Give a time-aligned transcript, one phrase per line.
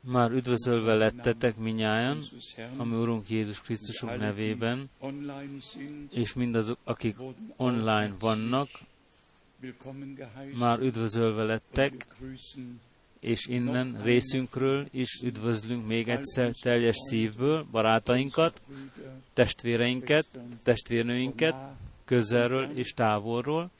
[0.00, 2.22] Már üdvözölve lettetek minnyáján,
[2.76, 4.90] ami Urunk Jézus Krisztusunk nevében,
[6.10, 7.16] és mindazok, akik
[7.56, 8.68] online vannak,
[10.58, 12.06] már üdvözölve lettek,
[13.20, 18.62] és innen részünkről is üdvözlünk még egyszer teljes szívből barátainkat,
[19.32, 20.26] testvéreinket,
[20.62, 21.54] testvérnőinket,
[22.04, 23.70] közelről és távolról.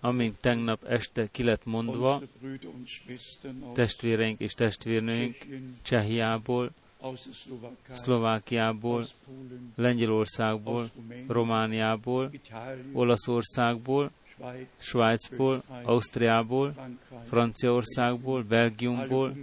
[0.00, 2.22] Amint tegnap este ki lett mondva,
[3.72, 5.36] testvéreink és testvérnőink
[5.82, 6.70] Csehiából,
[7.90, 9.06] Szlovákiából,
[9.74, 10.90] Lengyelországból,
[11.26, 12.30] Romániából,
[12.92, 14.10] Olaszországból,
[14.78, 16.74] Svájcból, Ausztriából,
[17.24, 19.36] Franciaországból, Belgiumból,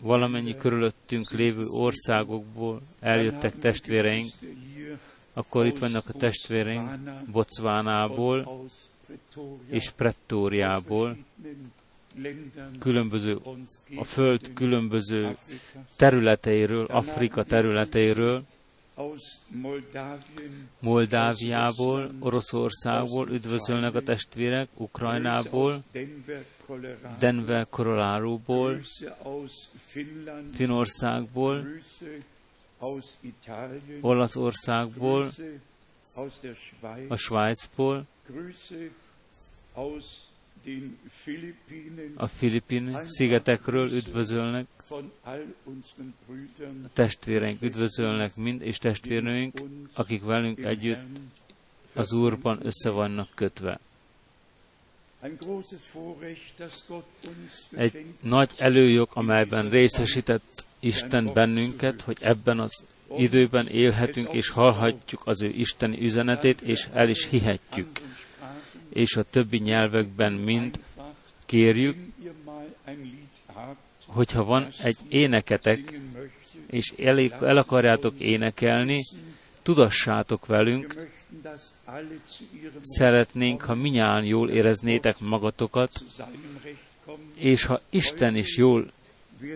[0.00, 4.32] valamennyi körülöttünk lévő országokból eljöttek testvéreink,
[5.38, 6.90] akkor itt vannak a testvéreink
[7.30, 8.66] Botswanából
[9.68, 11.16] és Pretóriából,
[12.78, 13.38] különböző,
[13.96, 15.36] a föld különböző
[15.96, 18.42] területeiről, Afrika területeiről,
[20.80, 25.82] Moldáviából, Oroszországból üdvözölnek a testvérek, Ukrajnából,
[27.18, 28.80] Denver, Coloradoból,
[30.52, 31.66] Finországból,
[34.00, 35.30] Olaszországból,
[37.08, 38.06] a Svájcból,
[42.16, 44.66] a Filippin szigetekről üdvözölnek,
[46.84, 49.60] a testvéreink üdvözölnek mind, és testvérnőink,
[49.94, 50.98] akik velünk együtt
[51.94, 53.80] az Úrban össze vannak kötve.
[57.76, 62.84] Egy nagy előjog, amelyben részesített Isten bennünket, hogy ebben az
[63.16, 67.88] időben élhetünk és hallhatjuk az ő isteni üzenetét, és el is hihetjük.
[68.88, 70.80] És a többi nyelvekben mind
[71.46, 71.96] kérjük,
[74.06, 76.00] hogyha van egy éneketek,
[76.66, 79.04] és el, el akarjátok énekelni,
[79.62, 81.08] tudassátok velünk,
[82.82, 86.04] szeretnénk, ha minnyáján jól éreznétek magatokat,
[87.34, 88.90] és ha Isten is jól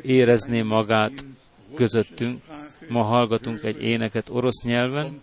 [0.03, 1.25] érezné magát
[1.75, 2.43] közöttünk,
[2.89, 5.21] ma hallgatunk egy éneket orosz nyelven,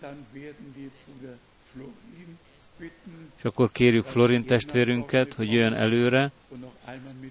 [3.36, 6.32] és akkor kérjük Florin testvérünket, hogy jöjjön előre,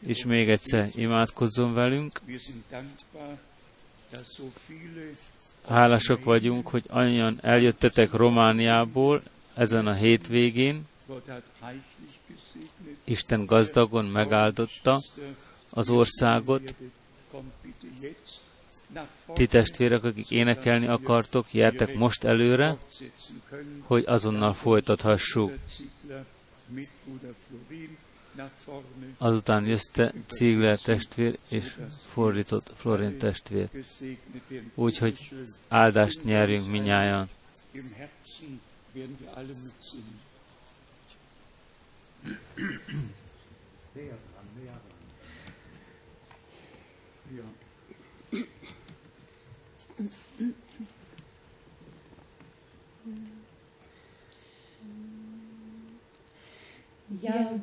[0.06, 2.19] és még egyszer imádkozzon velünk.
[5.69, 9.22] Hálásak vagyunk, hogy annyian eljöttetek Romániából
[9.53, 10.88] ezen a hétvégén.
[13.03, 15.02] Isten gazdagon megáldotta
[15.72, 16.75] az országot.
[19.34, 22.78] Ti testvérek, akik énekelni akartok, jertek most előre,
[23.81, 25.53] hogy azonnal folytathassuk.
[29.18, 31.78] Azután jözte Ziegler testvér és
[32.08, 33.70] fordított Florin testvér.
[34.76, 35.30] Úgyhogy
[35.68, 37.30] áldást nyerjünk minnyáján.
[47.32, 47.44] Я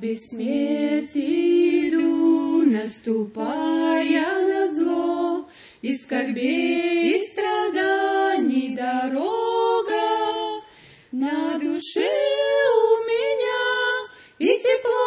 [0.07, 5.49] в бессмертии иду, наступая на зло,
[5.83, 10.63] и скорбей, и страданий дорога.
[11.11, 12.13] На душе
[12.87, 14.09] у меня
[14.39, 15.06] и тепло,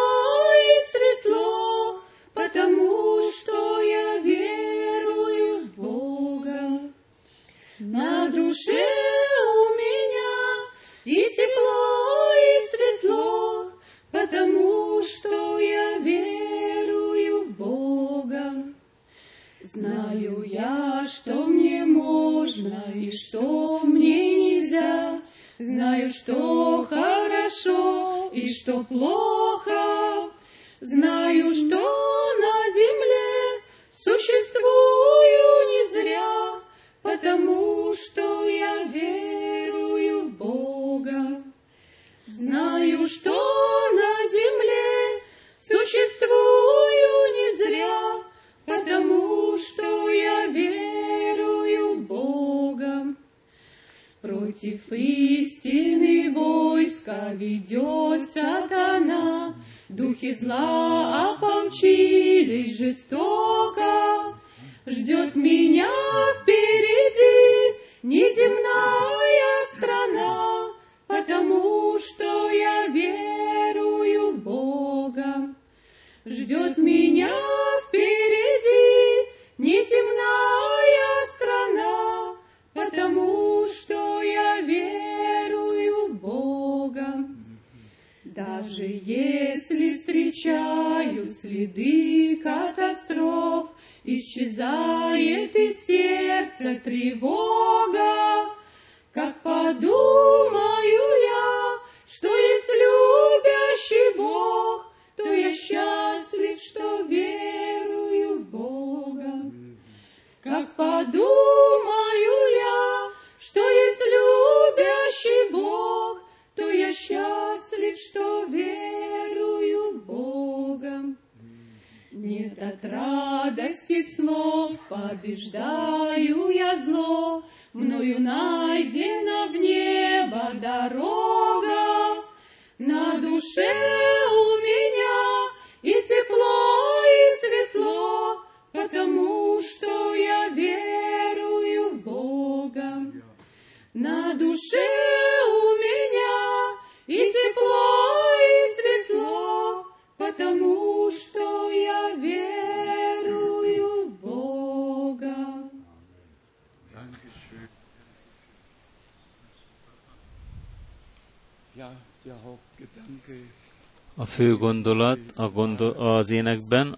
[164.40, 166.98] fő gondolat a gondol, az énekben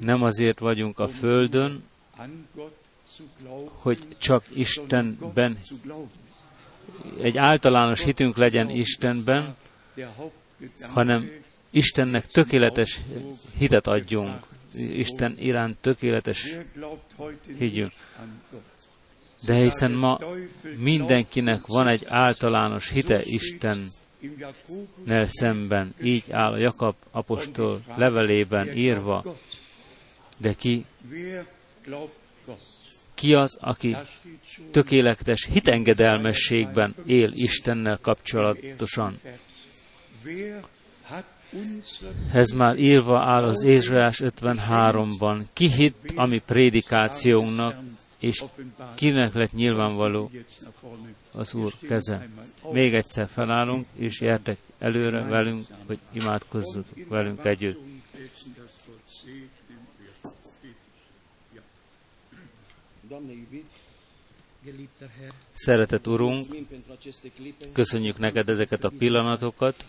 [0.00, 1.82] nem azért vagyunk a földön,
[3.68, 5.58] hogy csak Istenben,
[7.20, 9.56] egy általános hitünk legyen Istenben,
[10.80, 11.30] hanem
[11.70, 13.00] Istennek tökéletes
[13.58, 14.46] hitet adjunk.
[14.72, 16.56] Isten iránt tökéletes
[17.58, 17.92] higgyünk.
[19.46, 20.18] De hiszen ma
[20.76, 25.94] mindenkinek van egy általános hite So Jakobus szemben.
[26.02, 29.24] Így áll a Jakab apostol levelében írva.
[30.36, 30.84] De ki,
[33.14, 33.96] ki az, aki
[34.70, 39.20] tökéletes hitengedelmességben él Istennel kapcsolatosan?
[42.32, 45.42] Ez már írva áll az Ézsaiás 53-ban.
[45.52, 47.76] Ki hitt a mi prédikációnknak,
[48.18, 48.44] és
[48.94, 50.30] kinek lett nyilvánvaló
[51.38, 52.28] az Úr keze.
[52.72, 57.78] Még egyszer felállunk, és gyertek előre velünk, hogy imádkozzatok velünk együtt.
[65.52, 66.56] Szeretett Urunk,
[67.72, 69.84] köszönjük neked ezeket a pillanatokat,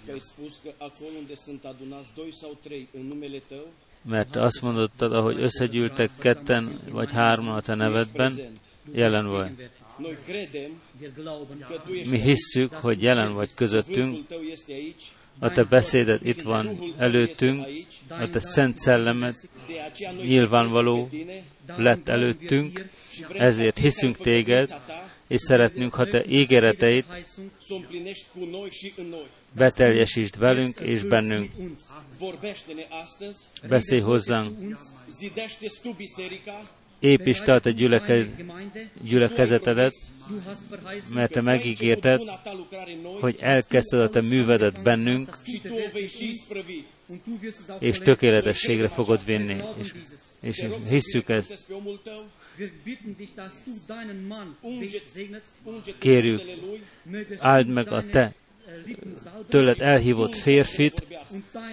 [4.02, 8.60] mert azt mondottad, ahogy összegyűltek ketten vagy hárman a te nevedben,
[8.92, 9.70] jelen vagy.
[12.10, 14.26] Mi hisszük, hogy jelen vagy közöttünk,
[15.40, 17.66] a te beszéded itt van előttünk,
[18.08, 19.34] a te szent szellemed
[20.16, 21.10] noi nyilvánvaló
[21.78, 22.90] lett előttünk,
[23.34, 24.70] ezért hiszünk téged,
[25.28, 27.06] és szeretnünk, ha te ígéreteit
[29.56, 31.52] beteljesítsd velünk és bennünk.
[33.68, 34.78] Beszélj hozzánk,
[37.00, 38.26] építsd a te gyüleke,
[39.02, 39.94] gyülekezetedet,
[41.14, 42.22] mert te megígérted,
[43.20, 45.38] hogy elkezdted a te művedet bennünk,
[47.80, 49.58] és tökéletességre fogod vinni.
[49.78, 49.94] És,
[50.42, 51.66] és hisszük ezt,
[55.98, 56.42] Kérjük.
[57.38, 58.34] áld meg a te
[59.48, 61.04] tőled elhívott férfit,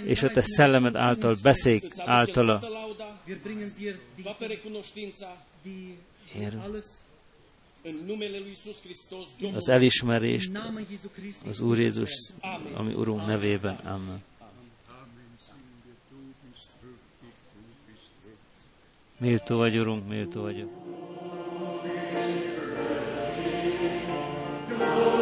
[0.04, 2.60] és a te szellemed által aducem általa.
[6.34, 6.58] Ér,
[9.54, 10.50] az elismerést
[11.48, 12.32] az Úr Jézus,
[12.74, 13.74] ami Urunk nevében.
[13.74, 14.24] Amen.
[19.18, 20.70] Méltó vagy, Urunk, méltó vagyok.
[24.68, 25.15] Bleibt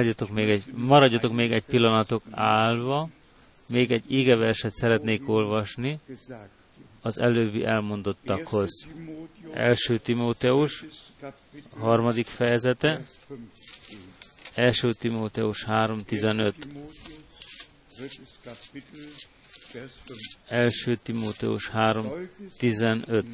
[0.00, 3.08] Álljatok még egy, maradjatok még egy pillanatok állva,
[3.68, 5.98] Még egy égeverset szeretnék olvasni
[7.00, 8.86] az előbbi elmondottakhoz.
[8.86, 8.90] 1.
[8.92, 10.84] Timotheus, Első Timóteus,
[11.78, 13.50] harmadik fejezete, 15.
[14.54, 16.04] első Timóteus 3.15.
[16.06, 16.96] Timotheus,
[17.96, 19.00] drittes Kapitel,
[19.72, 20.16] Vers 5.
[20.46, 23.24] Első Timóteus 3.15.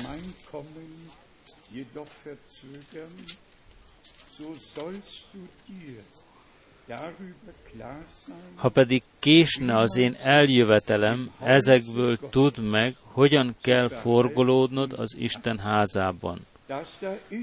[8.55, 16.47] Ha pedig késne az én eljövetelem, ezekből tudd meg, hogyan kell forgolódnod az Isten házában,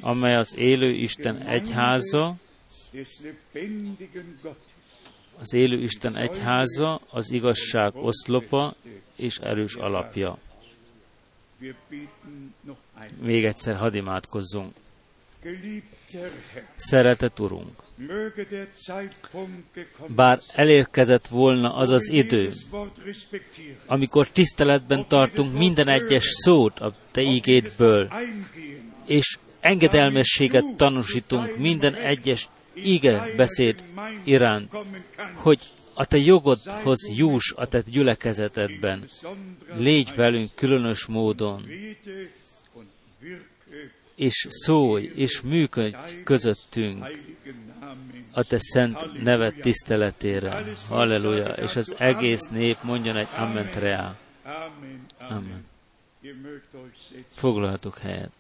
[0.02, 2.36] amely az élő Isten egyháza,
[5.40, 8.76] az élő Isten egyháza, az igazság oszlopa
[9.16, 10.38] és erős alapja.
[13.22, 14.74] Még egyszer hadd imádkozzunk.
[16.76, 17.83] Szeretett Urunk,
[20.08, 22.52] bár elérkezett volna az az idő,
[23.86, 28.12] amikor tiszteletben tartunk minden egyes szót a Te ígédből,
[29.06, 33.84] és engedelmességet tanúsítunk minden egyes ige beszéd
[34.24, 34.72] iránt,
[35.34, 35.60] hogy
[35.94, 39.10] a Te jogodhoz juss a Te gyülekezetedben.
[39.76, 41.66] Légy velünk különös módon,
[44.16, 47.06] és szólj, és működj közöttünk.
[48.34, 50.64] A Te szent neved tiszteletére.
[50.88, 51.48] Halleluja!
[51.48, 54.16] És az egész nép mondjon egy Amen rá.
[55.20, 55.66] Amen.
[57.34, 58.32] Foglalhatok helyet.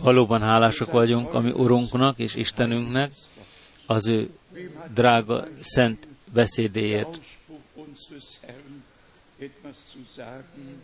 [0.00, 3.12] Valóban hálásak vagyunk a mi Urunknak és Istenünknek
[3.86, 4.30] az ő
[4.94, 7.20] drága szent beszédéért.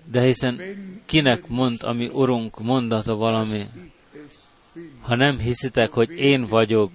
[0.05, 0.61] De hiszen
[1.07, 3.67] kinek mond a mi Urunk mondata valami,
[5.01, 6.93] ha nem hiszitek, hogy én vagyok,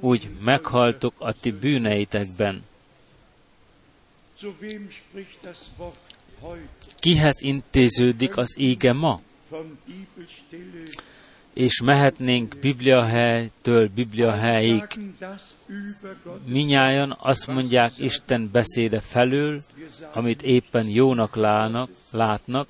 [0.00, 2.64] úgy meghaltok a ti bűneitekben.
[6.98, 9.20] Kihez intéződik az ége ma?
[11.52, 14.82] És mehetnénk Bibliahelytől Bibliahelyig.
[16.44, 19.62] Minnyáján azt mondják Isten beszéde felől,
[20.12, 22.68] amit éppen jónak lának, látnak,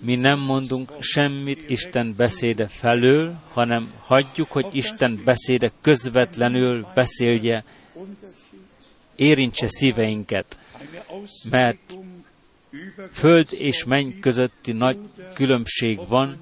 [0.00, 7.64] Mi nem mondunk semmit Isten beszéde felől, hanem hagyjuk, hogy Isten beszéde közvetlenül beszélje,
[9.16, 10.58] érintse szíveinket,
[11.50, 11.78] mert
[13.12, 14.98] föld és menny közötti nagy
[15.34, 16.36] különbség van,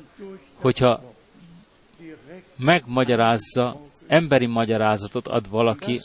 [0.54, 1.14] hogyha
[2.56, 6.00] megmagyarázza, emberi magyarázatot ad valaki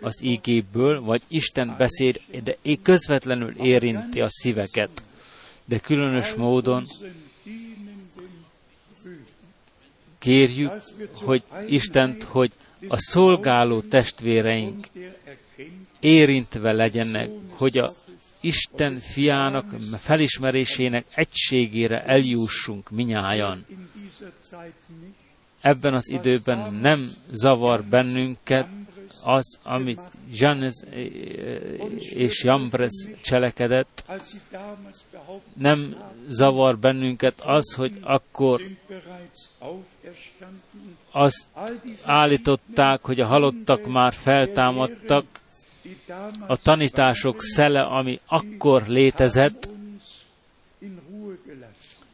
[0.00, 5.02] az ígéből, vagy Isten beszéd, de közvetlenül érinti a szíveket.
[5.64, 6.84] De különös módon
[10.18, 10.72] kérjük,
[11.12, 12.52] hogy Istent, hogy
[12.88, 14.86] a szolgáló testvéreink
[16.00, 17.92] érintve legyenek, hogy a
[18.40, 23.66] Isten fiának felismerésének egységére eljussunk minnyájan.
[25.66, 28.66] Ebben az időben nem zavar bennünket
[29.24, 30.00] az, amit
[30.32, 30.74] Janes
[31.98, 34.04] és Jambres cselekedett,
[35.54, 35.96] nem
[36.28, 38.60] zavar bennünket az, hogy akkor
[41.10, 41.46] azt
[42.04, 45.24] állították, hogy a halottak már feltámadtak,
[46.46, 49.68] a tanítások szele, ami akkor létezett,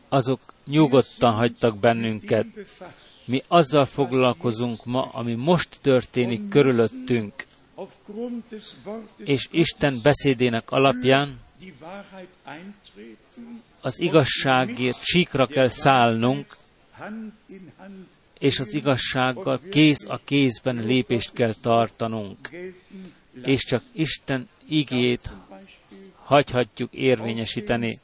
[0.08, 2.46] azok nyugodtan hagytak bennünket.
[3.24, 7.46] Mi azzal foglalkozunk ma, ami most történik körülöttünk,
[9.16, 11.40] és Isten beszédének alapján
[13.80, 16.56] az igazságért síkra kell szállnunk,
[18.38, 22.50] és az igazsággal kéz a kézben lépést kell tartanunk,
[23.42, 25.30] és csak Isten igét
[26.22, 27.98] hagyhatjuk érvényesíteni.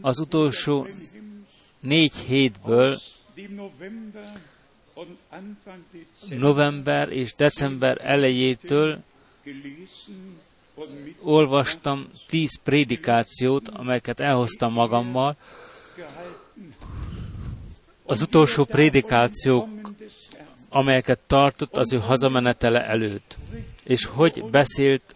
[0.00, 0.86] Az utolsó
[1.80, 2.98] négy hétből
[6.28, 9.02] November és december elejétől
[11.20, 15.36] olvastam tíz prédikációt, amelyeket elhoztam magammal.
[18.04, 19.68] Az utolsó prédikációk,
[20.68, 23.38] amelyeket tartott az ő hazamenetele előtt,
[23.84, 25.14] és hogy beszélt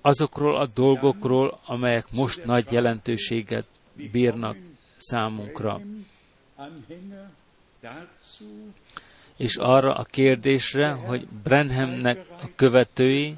[0.00, 3.68] azokról a dolgokról, amelyek most nagy jelentőséget
[4.12, 4.56] bírnak
[5.02, 5.80] számunkra.
[9.36, 13.36] És arra a kérdésre, hogy Brenhamnek a követői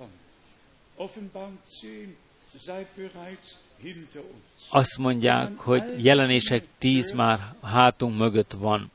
[0.96, 2.16] Offenbarung 10,
[2.60, 4.66] sei bereits hinter uns.
[4.68, 8.90] azt mondják, hogy jelenések tíz már hátunk mögött van.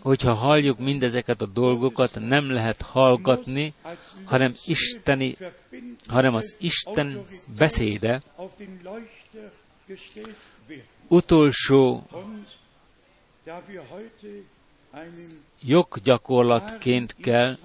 [0.00, 3.72] Hogyha halljuk mindezeket a dolgokat, nem lehet hallgatni,
[4.24, 5.36] hanem isteni,
[6.06, 7.26] hanem az Isten
[7.58, 8.20] beszéde
[11.08, 12.06] utolsó
[15.60, 17.56] joggyakorlatként kell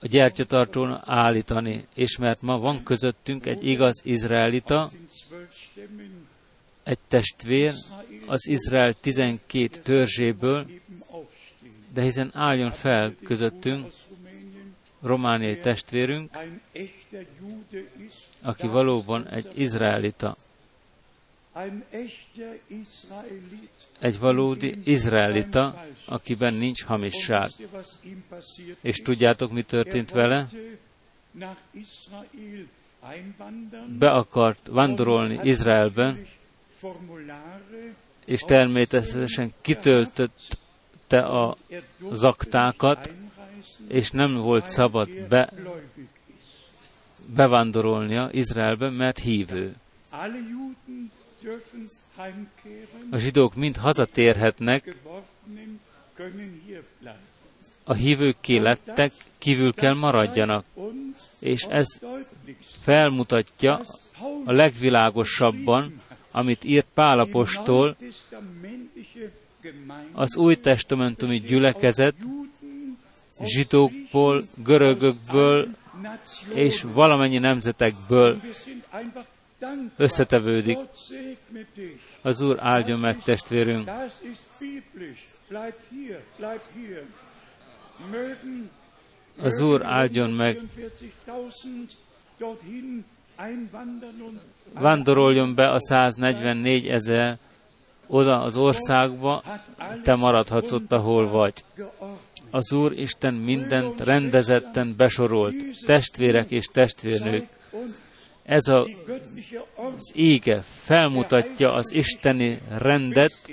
[0.00, 4.90] a gyertyatartón állítani, és mert ma van közöttünk egy igaz izraelita,
[6.82, 7.72] egy testvér
[8.26, 10.66] az Izrael 12 törzséből,
[11.92, 13.92] de hiszen álljon fel közöttünk
[15.02, 16.36] romániai testvérünk,
[18.42, 20.36] aki valóban egy izraelita.
[23.98, 27.50] Egy valódi izraelita, akiben nincs hamisság.
[28.80, 30.48] És tudjátok, mi történt vele?
[31.40, 31.56] Er
[33.00, 36.26] einwandern Be akart vándorolni Izraelben,
[38.24, 45.36] és természetesen kitöltötte a er durfte az aktákat, nicht einreisen, és nem volt szabad be,
[45.36, 45.52] er
[45.96, 46.08] ist.
[47.34, 49.74] bevándorolnia Izraelbe, mert hívő.
[53.10, 54.96] A zsidók mind hazatérhetnek,
[57.84, 60.64] a hívőkké lettek, kívül kell maradjanak,
[61.40, 61.86] és ez
[62.80, 63.80] felmutatja
[64.44, 67.96] a legvilágosabban, amit írt Pálapostól,
[70.12, 72.14] az új testamentumi gyülekezet
[73.42, 75.68] zsidókból, görögökből
[76.54, 78.40] és valamennyi nemzetekből
[79.96, 80.78] Összetevődik.
[82.22, 83.90] Az Úr áldjon meg testvérünk.
[89.38, 90.60] Az Úr áldjon meg.
[91.26, 91.90] 44.000
[92.38, 93.04] dorthin
[93.36, 94.40] einwandern und
[94.72, 97.38] Vándoroljon be a 144 ezer
[98.06, 99.42] oda az országba,
[100.02, 101.64] te maradhatsz ott, ahol vagy.
[102.50, 105.54] Az Úr Isten mindent rendezetten besorolt,
[105.86, 107.46] testvérek és testvérnők.
[108.44, 108.88] Ez a,
[109.74, 113.50] az ége felmutatja az isteni rendet,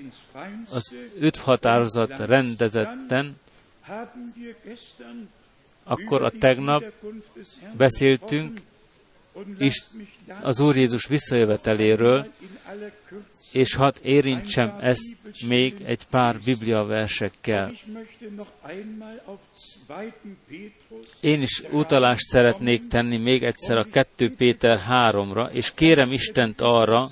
[0.71, 3.35] az öt határozat rendezetten,
[5.83, 6.83] akkor a tegnap
[7.77, 8.61] beszéltünk
[9.57, 9.83] is
[10.41, 12.31] az Úr Jézus visszajöveteléről,
[13.51, 15.15] és hadd érintsem ezt
[15.47, 17.71] még egy pár Biblia versekkel.
[17.71, 19.39] Ich möchte noch einmal auf
[19.87, 20.11] 2.
[20.47, 26.61] Petrus Én is utalást szeretnék tenni még egyszer a 2 Péter 3-ra, és kérem Istent
[26.61, 27.09] arra,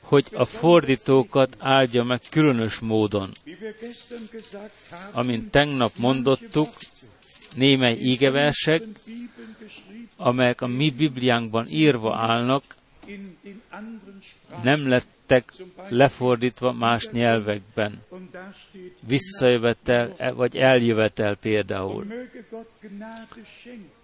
[0.00, 3.30] hogy a fordítókat áldja meg különös módon.
[5.12, 6.68] Amint tegnap mondottuk,
[7.56, 8.82] némely ígeversek,
[10.16, 12.62] amelyek a mi Bibliánkban írva állnak,
[14.62, 14.88] nem
[15.30, 15.52] lettek
[15.88, 18.02] lefordítva más nyelvekben.
[19.00, 22.06] Visszajövetel e- vagy eljövetel például.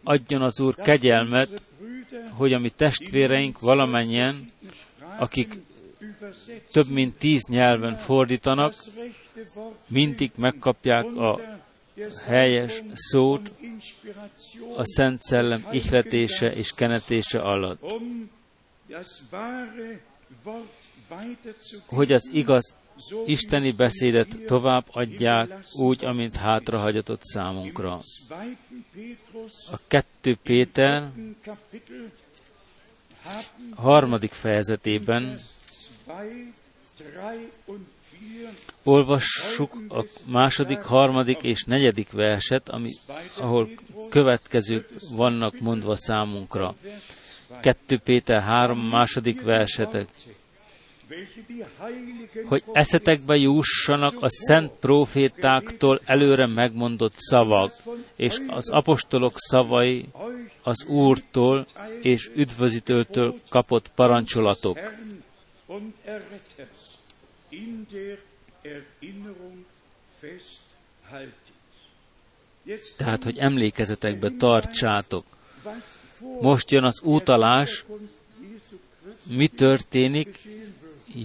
[0.03, 1.63] Adjon az Úr kegyelmet,
[2.31, 4.45] hogy a mi testvéreink valamennyien,
[5.19, 5.59] akik
[6.73, 8.75] több mint tíz nyelven fordítanak,
[9.87, 11.41] mindig megkapják a
[12.27, 13.51] helyes szót
[14.77, 17.81] a Szent Szellem ihletése és kenetése alatt,
[21.87, 22.75] hogy az igaz
[23.27, 28.01] isteni es beszédet tovább adják, úgy, amint hátrahagyatott számunkra.
[28.29, 28.57] 2.
[28.93, 31.11] Petrus A 2 Péter
[33.75, 35.39] harmadik fejezetében
[36.07, 36.53] 2,
[37.21, 37.87] 3 und
[38.21, 38.49] 4
[38.83, 42.91] olvassuk a második, harmadik és negyedik verset, ami,
[43.37, 43.69] ahol
[44.11, 46.75] következők vannak mondva számunkra.
[47.61, 50.09] 2 Péter 3 második versetek.
[52.45, 57.73] Hogy eszetekbe jussanak a szent profétáktól előre megmondott szavak,
[58.17, 60.09] és az apostolok szavai
[60.63, 61.67] az Úrtól
[62.03, 64.79] és üdvözítőtől kapott parancsolatok.
[72.97, 75.25] Tehát, hogy emlékezetekbe tartsátok.
[76.41, 77.85] Most jön az útalás,
[79.23, 80.39] mi történik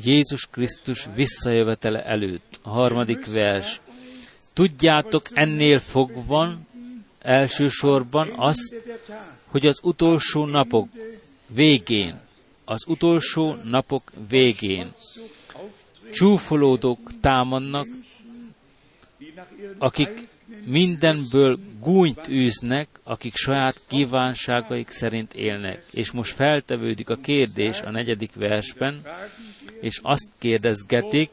[0.03, 2.59] Jézus Krisztus visszajövetele előtt.
[2.61, 3.81] A harmadik vers.
[4.53, 6.57] Tudjátok ennél fogva
[7.19, 8.75] elsősorban azt,
[9.45, 10.87] hogy az utolsó napok
[11.47, 12.19] végén,
[12.65, 14.93] az utolsó napok végén
[16.11, 17.87] csúfolódók támadnak,
[19.77, 20.27] akik
[20.65, 25.83] mindenből gúnyt űznek, akik saját kívánságaik szerint élnek.
[25.91, 29.01] És most feltevődik a kérdés a negyedik versben,
[29.81, 31.29] és azt kérdezgetik,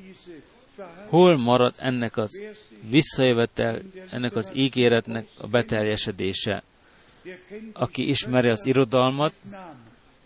[1.09, 2.41] Hol marad ennek az
[2.89, 6.63] visszajövetel, ennek az ígéretnek a beteljesedése?
[7.73, 9.33] Aki ismeri az irodalmat,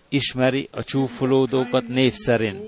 [0.08, 2.60] ismeri a csúfolódókat név szerint.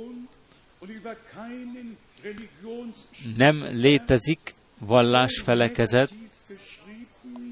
[3.37, 6.13] Nem létezik vallásfelekezet,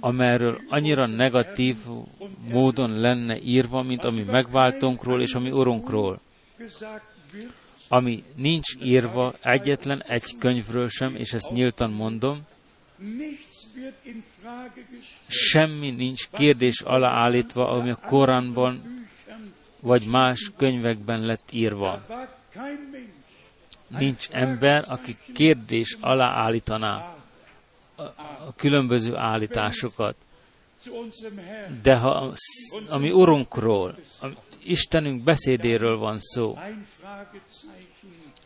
[0.00, 1.76] amelyről annyira negatív
[2.48, 6.20] módon lenne írva, mint ami megváltónkról és ami urunkról.
[7.88, 12.46] Ami nincs írva egyetlen egy könyvről sem, és ezt nyíltan mondom,
[15.26, 19.06] semmi nincs kérdés alá állítva, ami a Koránban
[19.80, 22.06] vagy más könyvekben lett írva.
[23.88, 27.16] Nincs ember, aki kérdés alá állítaná
[27.96, 30.16] a, különböző állításokat.
[31.82, 32.32] De ha
[32.88, 33.94] ami Urunkról,
[34.68, 36.58] Istenünk beszédéről van szó,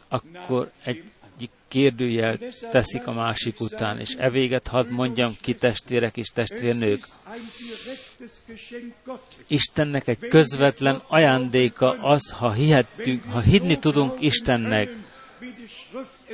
[0.08, 1.04] akkor egy
[1.68, 2.38] kérdőjel
[2.70, 7.04] teszik a másik után, és e véget hadd mondjam ki testvérek és testvérnők.
[9.46, 14.90] Istennek egy közvetlen ajándéka az, ha hihettünk, ha hinni tudunk Istennek,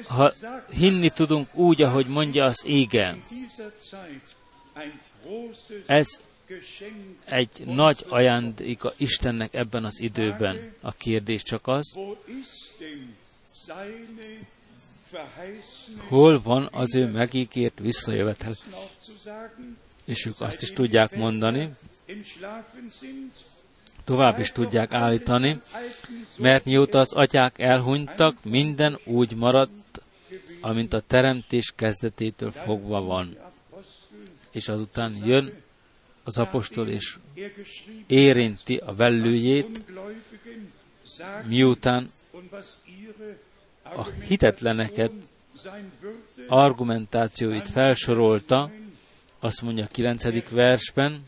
[0.08, 0.32] ha
[0.70, 3.16] hinni tudunk úgy, ahogy mondja az ége.
[5.86, 6.20] Ez.
[7.24, 10.72] Egy nagy ajándéka Istennek ebben az időben.
[10.80, 11.98] A kérdés csak az,
[16.08, 18.52] hol van az ő megígért visszajövetel.
[20.04, 21.70] És ők azt is tudják mondani,
[24.04, 25.60] tovább is tudják állítani,
[26.36, 30.02] mert mióta az atyák elhunytak, minden úgy maradt,
[30.60, 33.36] amint a teremtés kezdetétől fogva van.
[34.50, 35.62] És azután jön
[36.28, 37.16] az apostol, és
[38.06, 39.82] érinti a vellőjét,
[41.46, 42.10] miután
[43.82, 45.12] a hitetleneket
[46.48, 48.70] argumentációit felsorolta,
[49.38, 50.48] azt mondja a 9.
[50.50, 51.26] versben,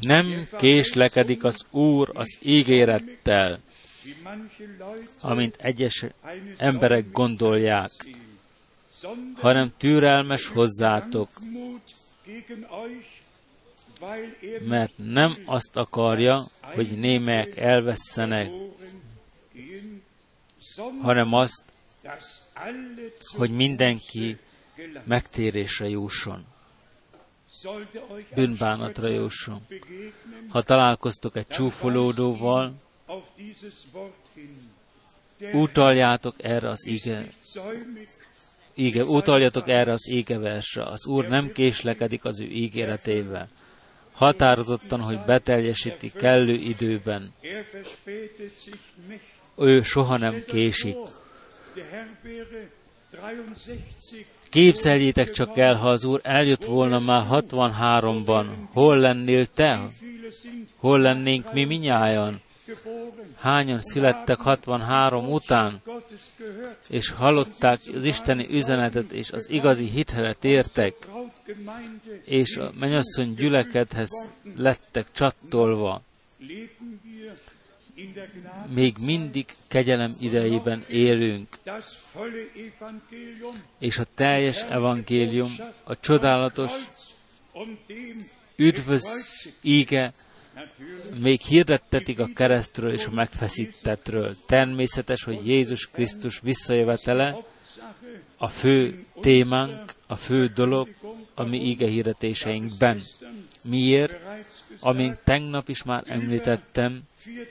[0.00, 3.60] nem késlekedik az Úr az ígérettel,
[5.20, 6.04] amint egyes
[6.56, 7.90] emberek gondolják,
[9.34, 11.28] hanem türelmes hozzátok,
[14.60, 18.50] mert nem azt akarja, hogy némelyek elvesszenek,
[21.02, 21.64] hanem azt,
[23.36, 24.38] hogy mindenki
[25.04, 26.44] megtérésre jusson,
[28.34, 29.62] bűnbánatra jusson.
[30.48, 32.74] Ha találkoztok egy csúfolódóval,
[35.52, 37.26] utaljátok erre az ige,
[38.80, 40.82] ige, utaljatok erre az égeversre.
[40.82, 43.48] Az Úr nem késlekedik az ő ígéretével.
[44.12, 47.32] Határozottan, hogy beteljesíti kellő időben.
[49.56, 50.96] Ő soha nem késik.
[51.74, 52.70] Der Herr wäre
[53.10, 53.54] 63
[54.50, 59.88] Képzeljétek csak el, ha az Úr eljött volna már 63-ban, hol lennél te?
[60.76, 62.40] Hol lennénk mi minnyájan?
[63.36, 65.82] Hányan születtek 63 után,
[66.88, 70.94] és hallották az isteni üzenetet, és az igazi hitre tértek,
[72.24, 76.02] és a mennyasszony gyülekedhez lettek csattolva.
[78.74, 81.58] Még mindig kegyelem idejében élünk,
[83.78, 86.72] és a teljes evangélium, a csodálatos,
[88.56, 89.02] üdvös
[89.62, 90.12] íge
[91.20, 94.34] még hirdettetik a keresztről és a megfeszítettről.
[94.46, 97.36] Természetes, hogy Jézus Krisztus visszajövetele
[98.36, 100.88] a fő témánk, a fő dolog
[101.34, 103.02] a mi íge hirdetéseinkben.
[103.62, 104.20] Miért?
[104.80, 107.50] Amint tegnap is már említettem, 4000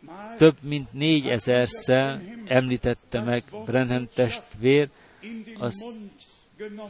[0.00, 4.88] Mal több mint négyezerszer említette meg Brenhem testvér
[5.58, 5.84] az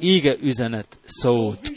[0.00, 1.72] íge üzenet szót.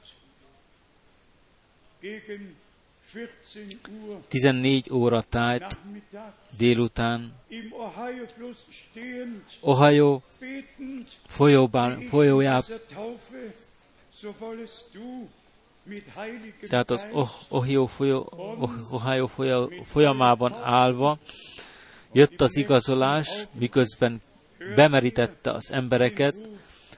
[2.00, 2.55] Gegen
[3.12, 3.78] 14
[4.09, 5.78] Uhr 14 óra tájt
[6.57, 7.33] délután
[9.61, 10.64] Ohio ich
[11.26, 12.09] folyójában
[16.68, 19.29] tehát az Oh- Ohio folyó, Oh- Ohio
[19.85, 21.18] folyamában állva
[22.12, 24.21] jött az igazolás, miközben
[24.75, 26.35] bemerítette az embereket,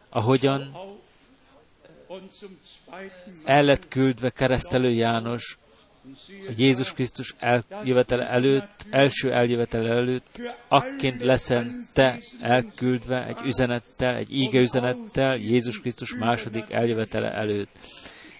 [0.08, 0.76] ahogyan
[3.44, 5.58] el lett küldve keresztelő János
[6.48, 7.34] a Jézus Krisztus
[7.68, 15.80] eljövetele előtt, első eljövetele előtt, akként leszen te elküldve egy üzenettel, egy íge üzenettel Jézus
[15.80, 17.78] Krisztus második eljövetele előtt.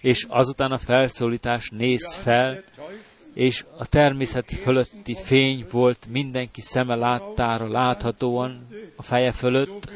[0.05, 2.63] És azután a felszólítás néz fel,
[3.33, 9.91] és a természet fölötti fény volt mindenki szeme láttára láthatóan a feje fölött,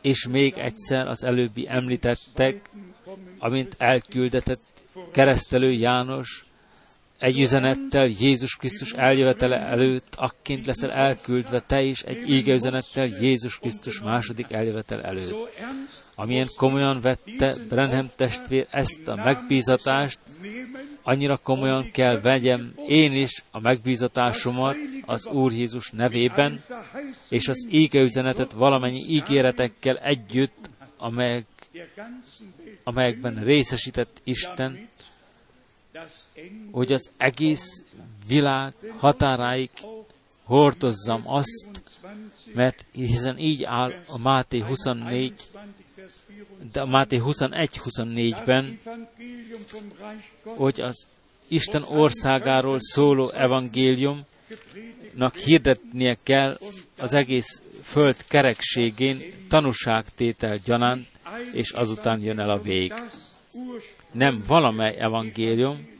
[0.00, 2.70] és még egyszer az előbbi említettek,
[3.38, 6.43] amint elküldetett keresztelő János
[7.18, 13.58] egy üzenettel Jézus Krisztus eljövetele előtt, akként leszel elküldve te is egy íge üzenettel Jézus
[13.58, 15.34] Krisztus második eljövetel előtt.
[16.14, 20.18] Amilyen komolyan vette Brenhem testvér ezt a megbízatást,
[21.02, 26.62] annyira komolyan kell vegyem én is a megbízatásomat az Úr Jézus nevében,
[27.28, 31.46] és az íge üzenetet valamennyi ígéretekkel együtt, amelyek,
[32.84, 34.88] amelyekben részesített Isten,
[36.70, 37.84] hogy az egész
[38.26, 39.70] világ határáig
[40.44, 41.82] hordozzam azt,
[42.54, 45.48] mert hiszen így áll a Máté 24, 20
[45.94, 51.06] Vers 4 de a Máté 21-24-ben, Evangelium vom Reich Gottes hogy az
[51.48, 56.58] Isten országáról szóló evangéliumnak hirdetnie kell
[56.98, 61.06] az egész föld kerekségén tanúságtétel gyanánt,
[61.52, 62.92] és azután jön el a vég.
[64.12, 65.93] Nem valamely evangélium,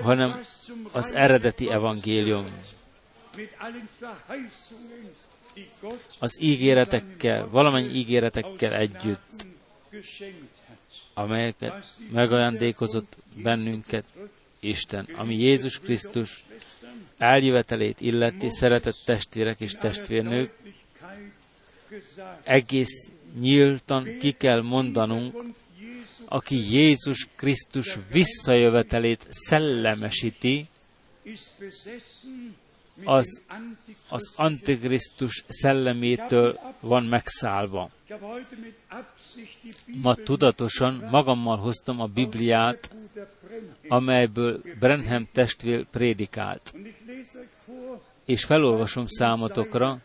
[0.00, 0.40] hanem
[0.92, 2.46] az eredeti evangélium.
[6.18, 9.46] Az ígéretekkel, valamennyi ígéretekkel együtt,
[11.14, 14.04] amelyeket megajándékozott bennünket
[14.60, 16.44] Isten, ami Jézus Krisztus
[17.18, 20.52] eljövetelét illeti, szeretett testvérek és testvérnők,
[22.42, 25.44] egész nyíltan ki kell mondanunk,
[26.28, 30.66] aki Jézus Krisztus visszajövetelét szellemesíti,
[33.04, 33.42] az,
[34.08, 37.90] az Antikrisztus szellemétől van megszállva.
[40.02, 42.94] Ma tudatosan magammal hoztam a Bibliát,
[43.88, 46.74] amelyből Brenham testvér prédikált.
[48.24, 50.00] És felolvasom számotokra,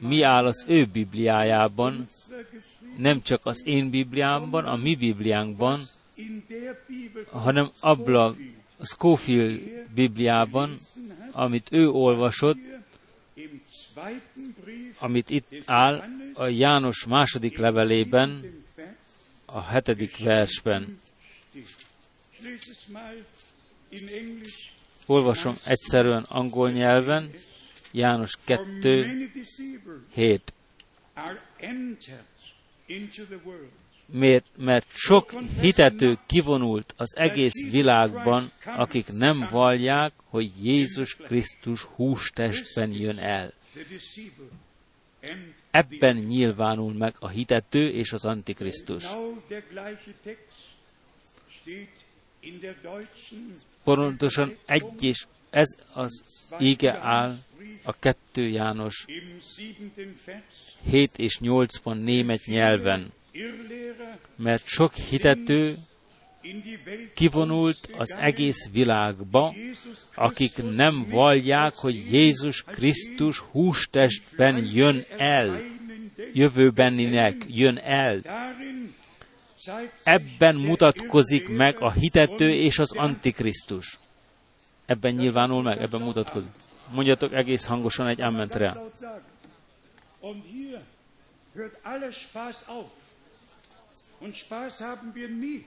[0.00, 2.06] mi áll az ő Bibliájában,
[2.98, 5.80] nem csak az én Bibliámban, a mi Bibliánkban,
[7.30, 8.36] hanem abla
[8.82, 9.60] Schofield
[9.94, 10.78] Bibliában,
[11.32, 12.58] amit ő olvasott,
[14.98, 18.44] amit itt áll a János második levelében,
[19.44, 21.00] a hetedik versben.
[25.06, 27.30] Olvasom egyszerűen angol nyelven,
[27.92, 30.52] János For 2, many deceivers 7.
[34.06, 34.46] Miért?
[34.56, 43.18] Mert sok hitető kivonult az egész világban, akik nem vallják, hogy Jézus Krisztus hústestben jön
[43.18, 43.52] el.
[45.70, 49.04] Ebben nyilvánul meg a hitető és az Antikrisztus.
[53.84, 56.22] Pontosan egy és ez az
[56.58, 57.36] íge áll
[57.88, 60.76] a 2 János im siebenten Vers.
[60.90, 63.12] 7 és 8-ban német nyelven,
[64.36, 65.76] mert sok hitető
[67.14, 69.54] kivonult az egész világba,
[70.14, 75.60] akik nem vallják, hogy Jézus Krisztus hústestben jön el,
[76.32, 78.22] jövőbeninek jön el.
[80.02, 83.98] Ebben mutatkozik meg a hitető és az Antikrisztus.
[84.86, 86.50] Ebben nyilvánul meg, ebben mutatkozik.
[86.90, 88.74] Mondjatok egész hangosan egy ammentre.
[91.54, 92.90] hört Spaß auf.
[94.20, 95.64] Und Spaß haben wir nie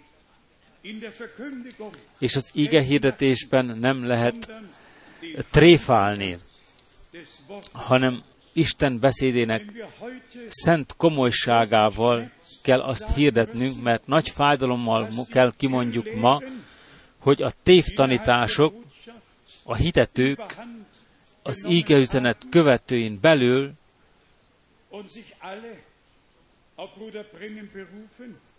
[2.18, 4.52] És az ige hirdetésben nem lehet
[5.52, 6.38] tréfálni,
[7.72, 9.72] hanem Isten beszédének
[10.48, 12.32] szent komolyságával
[12.62, 16.42] kell azt hirdetnünk, mert nagy fájdalommal kell kimondjuk ma,
[17.18, 18.76] hogy a tévtanítások,
[19.64, 20.56] a hitetők
[21.44, 23.72] az ígeüzenet követőin belül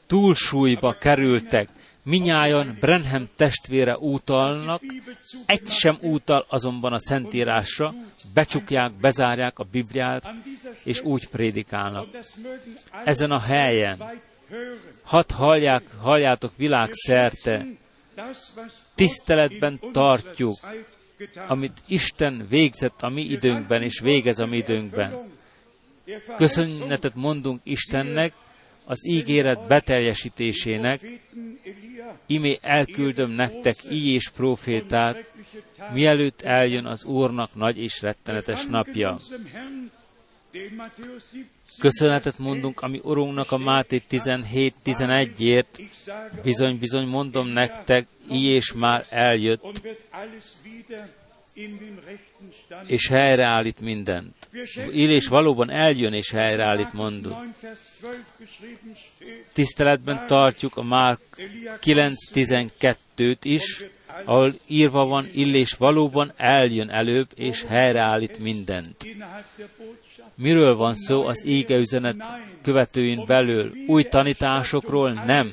[0.07, 1.69] túlsúlyba kerültek.
[2.05, 4.83] Minnyájan Brenham testvére útalnak,
[5.47, 7.93] egy sem útal azonban a Szentírásra,
[8.35, 10.35] becsukják, bezárják a Bibliát,
[10.85, 12.07] és úgy prédikálnak.
[13.05, 14.03] Ezen a helyen,
[15.03, 17.65] hadd hallják, halljátok világszerte,
[18.95, 20.57] tiszteletben tartjuk,
[21.47, 25.31] amit Isten végzett a mi időnkben, és végez a mi időnkben.
[26.37, 28.33] Köszönetet mondunk Istennek
[28.85, 31.01] az ígéret beteljesítésének,
[32.27, 35.33] imé elküldöm nektek így és profétát,
[35.93, 39.19] mielőtt eljön az Úrnak nagy és rettenetes napja.
[41.79, 45.81] Köszönetet mondunk a mi Urunknak a Máté 17-11-ért,
[46.43, 49.63] bizony-bizony mondom nektek, így és már eljött,
[52.87, 54.49] és helyreállít mindent.
[54.95, 57.37] Így és valóban eljön és helyreállít mondunk.
[59.53, 63.85] Tiszteletben tartjuk a Márk 9.12-t is,
[64.25, 69.07] ahol írva van, illés valóban eljön előbb, és helyreállít mindent.
[70.35, 72.17] Miről van szó az ége üzenet
[72.63, 73.73] követőin belül?
[73.87, 75.13] Új tanításokról?
[75.13, 75.53] Nem.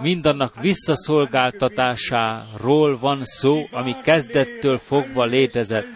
[0.00, 5.86] Mindannak visszaszolgáltatásáról van szó, ami kezdettől fogva létezett.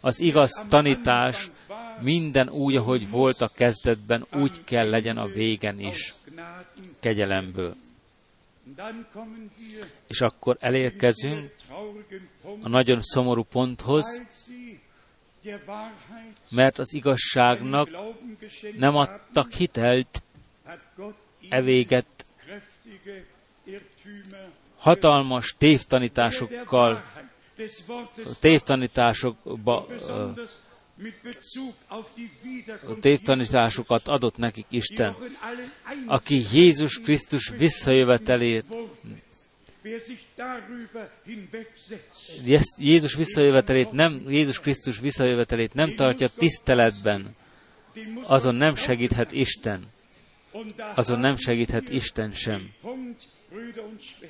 [0.00, 1.50] Az igaz tanítás
[2.00, 6.14] minden úgy, ahogy volt a kezdetben, úgy kell legyen a végen is.
[7.00, 7.74] Kegyelemből.
[10.06, 11.54] És akkor elérkezünk
[12.62, 14.22] a nagyon szomorú ponthoz,
[16.50, 17.88] mert az igazságnak
[18.76, 20.22] nem adtak hitelt,
[21.48, 22.26] evéget
[24.78, 27.04] hatalmas tévtanításokkal,
[28.40, 29.86] tévtanításokba,
[33.00, 35.16] tévtanításokat adott nekik Isten,
[36.06, 38.64] aki Jézus Krisztus visszajövetelét
[42.76, 47.36] Jézus visszajövetelét nem, Jézus Krisztus visszajövetelét nem tartja tiszteletben,
[48.22, 49.86] azon nem segíthet Isten.
[50.94, 52.70] Azon nem segíthet Isten sem.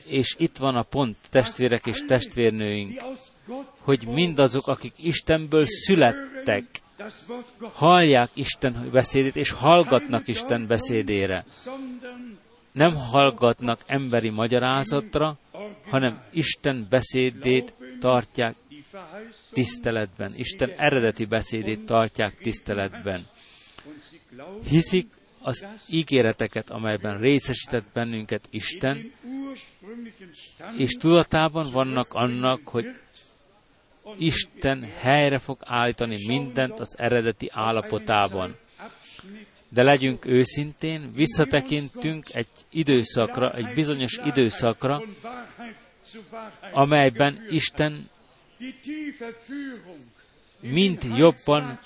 [0.07, 3.01] És itt van a pont, testvérek és testvérnőink,
[3.79, 6.65] hogy mindazok, akik Istenből születtek,
[7.73, 11.45] hallják Isten beszédét, és hallgatnak Isten beszédére.
[12.73, 15.39] Nem hallgatnak emberi magyarázatra,
[15.89, 18.55] hanem Isten beszédét tartják
[19.53, 20.33] tiszteletben.
[20.35, 23.27] Isten eredeti beszédét tartják tiszteletben.
[24.69, 25.07] Hiszik
[25.43, 29.13] az ígéreteket, amelyben részesített bennünket Isten,
[30.77, 32.87] és tudatában vannak annak, hogy
[34.19, 38.57] Isten helyre fog állítani mindent az eredeti állapotában.
[39.73, 45.03] De legyünk őszintén, visszatekintünk egy időszakra, egy bizonyos időszakra,
[46.73, 48.09] amelyben Isten
[50.61, 51.81] mint jobban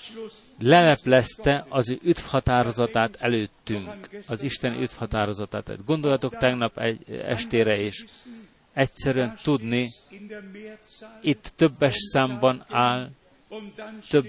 [0.59, 5.85] leleplezte az ő üdvhatározatát előttünk, az Isten üdvhatározatát.
[5.85, 8.05] Gondoljatok tegnap egy estére is.
[8.73, 9.91] Egyszerűen tudni,
[11.21, 13.11] itt többes számban áll,
[14.09, 14.27] több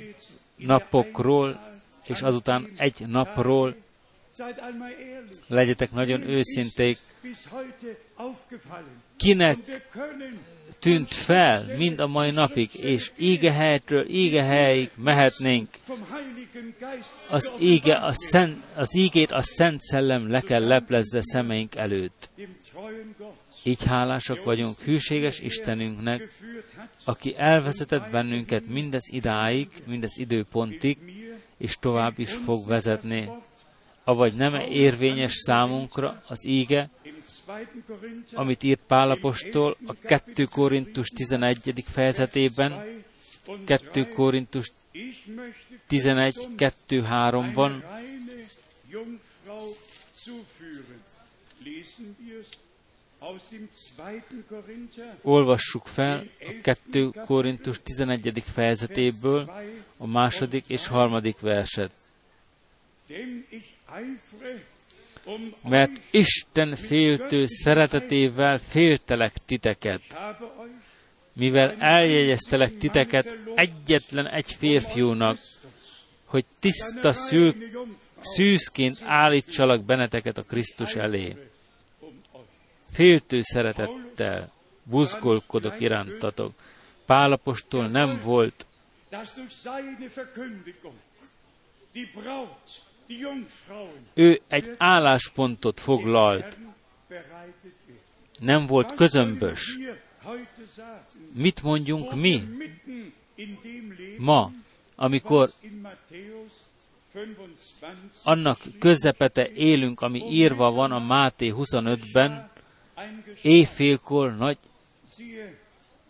[0.55, 1.74] napokról,
[2.05, 3.75] és azután egy napról,
[5.47, 6.97] legyetek nagyon őszinték,
[9.17, 9.57] kinek
[10.79, 15.69] tűnt fel mind a mai napig, és ígehelytről ígehelyig mehetnénk.
[17.29, 22.29] Az, íge, a szent, az ígét a Szent Szellem le kell leplezze szemeink előtt.
[23.63, 26.31] Így hálásak vagyunk hűséges Istenünknek,
[27.05, 30.97] aki elvezetett bennünket mindez idáig, mindez időpontig,
[31.57, 33.29] és tovább is fog vezetni.
[34.03, 36.89] Avagy nem érvényes számunkra az íge,
[38.33, 41.83] amit írt Pálapostól a 2 Korintus 11.
[41.87, 43.03] fejezetében,
[43.65, 44.71] 2 Korintus
[45.87, 47.83] 11, 2, 3-ban.
[55.21, 58.43] Olvassuk fel a 2 Korintus 11.
[58.45, 59.51] fejezetéből
[59.97, 61.91] a második és harmadik verset
[65.63, 70.01] mert Isten féltő szeretetével féltelek titeket,
[71.33, 75.37] mivel eljegyeztelek titeket egyetlen egy férfiúnak,
[76.25, 77.55] hogy tiszta szül,
[78.19, 81.35] szűzként állítsalak benneteket a Krisztus elé.
[82.95, 84.51] Féltő szeretettel
[84.83, 86.51] buzgolkodok irántatok.
[87.05, 88.67] Pálapostól nem volt
[94.13, 96.57] ő egy álláspontot foglalt,
[98.39, 99.77] nem volt közömbös.
[101.33, 102.43] Mit mondjunk mi
[104.17, 104.51] ma,
[104.95, 106.51] amikor was in Matthäus
[107.13, 112.54] 25 annak közepete élünk, ami írva van a Máté 25-ben, eingeschrieben
[113.41, 114.57] éjfélkor nagy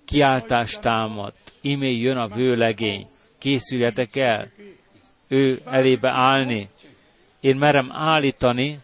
[0.06, 3.08] kiáltást támad, imé jön a vőlegény,
[3.38, 4.52] készüljetek el,
[5.28, 6.70] ő elébe állni.
[7.40, 8.80] Én merem állítani,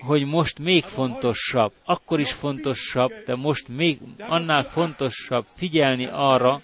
[0.00, 6.60] hogy most még fontosabb, akkor is fontosabb, de most még annál fontosabb figyelni arra,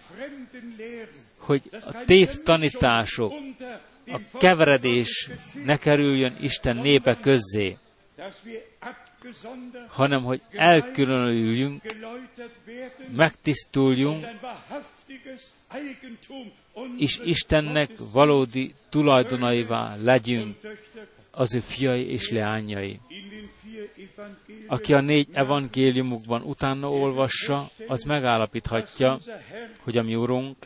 [1.36, 3.32] hogy a tévtanítások,
[4.06, 5.30] a keveredés
[5.64, 7.76] ne kerüljön Isten népe közzé,
[9.88, 11.82] hanem hogy elkülönüljünk,
[13.16, 14.26] megtisztuljunk,
[16.98, 20.56] és Istennek valódi tulajdonaivá legyünk,
[21.30, 23.00] az ő fiai és leányai.
[24.66, 29.18] Aki a négy evangéliumukban utána olvassa, az megállapíthatja,
[29.78, 30.56] hogy a mi Urunk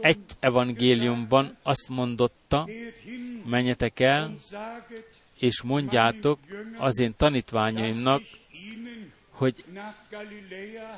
[0.00, 2.68] egy evangéliumban azt mondotta,
[3.46, 4.34] menjetek el,
[5.38, 6.38] és mondjátok
[6.78, 8.22] az én tanítványaimnak,
[9.30, 9.64] hogy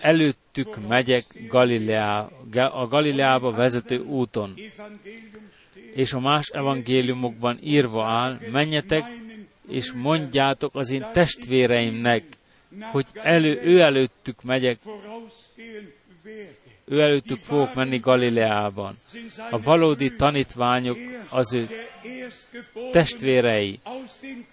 [0.00, 2.30] előttük megyek Galilea,
[2.72, 4.54] a Galileába vezető úton.
[5.94, 9.04] És a más evangéliumokban írva áll, menjetek
[9.68, 12.24] és mondjátok az én testvéreimnek,
[12.80, 14.78] hogy elő, ő előttük megyek.
[16.86, 18.94] Ő előttük fogok menni Galileában.
[19.50, 21.68] A valódi tanítványok az ő
[22.92, 23.80] testvérei.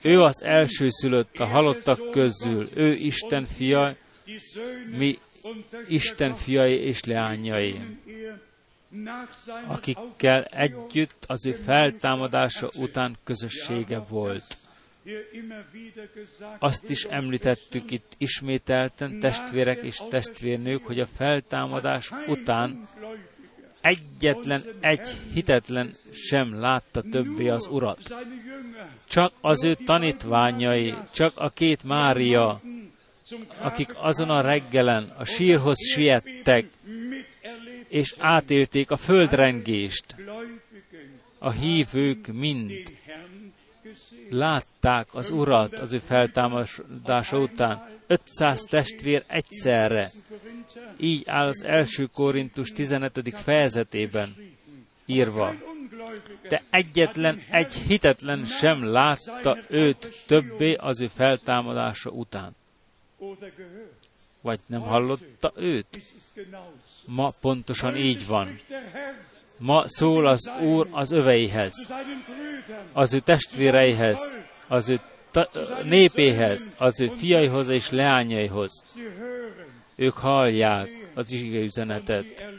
[0.01, 3.95] Ő az elsőszülött a halottak közül, ő Isten fia,
[4.97, 5.19] mi
[5.87, 7.81] Isten fiai és leányai,
[9.67, 14.57] akikkel együtt az ő feltámadása után közössége volt.
[16.59, 22.87] Azt is említettük itt ismételten, testvérek és testvérnők, hogy a feltámadás után
[23.81, 28.15] egyetlen egy hitetlen sem látta többé az Urat.
[29.07, 32.61] Csak az ő tanítványai, csak a két Mária,
[33.61, 36.65] akik azon a reggelen a sírhoz siettek,
[37.87, 40.15] és átélték a földrengést.
[41.39, 42.71] A hívők mind.
[44.29, 47.91] Látták az Urat az ő feltámadása után.
[48.07, 50.11] 500 testvér egyszerre.
[50.99, 53.29] Így áll az első Korintus 15.
[53.35, 54.35] fejezetében
[55.05, 55.53] írva.
[56.49, 62.55] De egyetlen egy hitetlen sem látta őt többé az ő feltámadása után.
[64.41, 66.01] Vagy nem hallotta őt?
[67.05, 68.59] Ma pontosan így van.
[69.65, 71.87] Ma szól az Úr az öveihez,
[72.93, 74.37] az ő testvéreihez,
[74.67, 74.99] az ő
[75.31, 78.83] ta- népéhez, az ő fiaihoz és leányaihoz.
[79.95, 82.53] Ők hallják az ige üzenetet,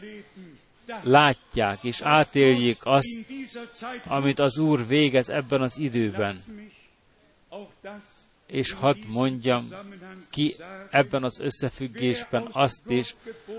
[1.03, 3.19] látják és átéljék azt,
[4.07, 6.43] amit az Úr végez ebben az időben.
[8.47, 9.69] És hadd mondjam
[10.29, 10.55] ki
[10.89, 13.15] ebben az összefüggésben azt is,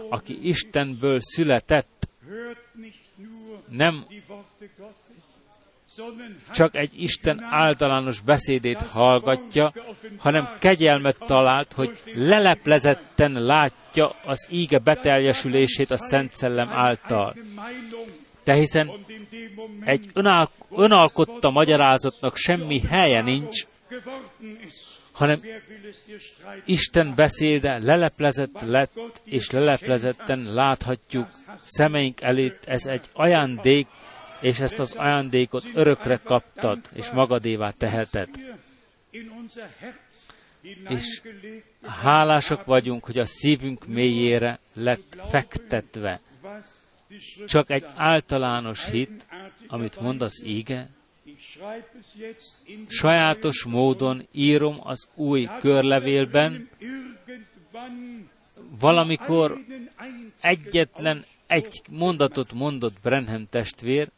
[0.09, 2.09] aki Istenből született,
[3.69, 4.07] nem
[6.53, 9.73] csak egy Isten általános beszédét hallgatja,
[10.19, 17.35] hanem kegyelmet talált, hogy leleplezetten látja az íge beteljesülését a Szent Szellem által.
[18.45, 18.91] De hiszen
[19.85, 23.67] egy önál, önalkotta magyarázatnak semmi helye nincs.
[25.17, 25.41] Hanem?
[26.65, 31.29] Isten beszéde leleplezett lett, és leleplezetten láthatjuk
[31.65, 32.65] szemeink előtt.
[32.65, 33.87] Ez egy ajándék,
[34.41, 38.29] és ezt az ajándékot örökre kaptad, és magadévá teheted.
[40.89, 41.23] És
[41.83, 46.21] hálásak vagyunk, hogy a szívünk mélyére lett fektetve.
[47.47, 49.27] Csak egy általános hit,
[49.67, 50.89] amit mond az íge,
[52.89, 56.69] sajátos módon írom az új körlevélben,
[58.81, 59.59] valamikor
[60.41, 64.11] egyetlen egy mondatot mondott Brenham testvér,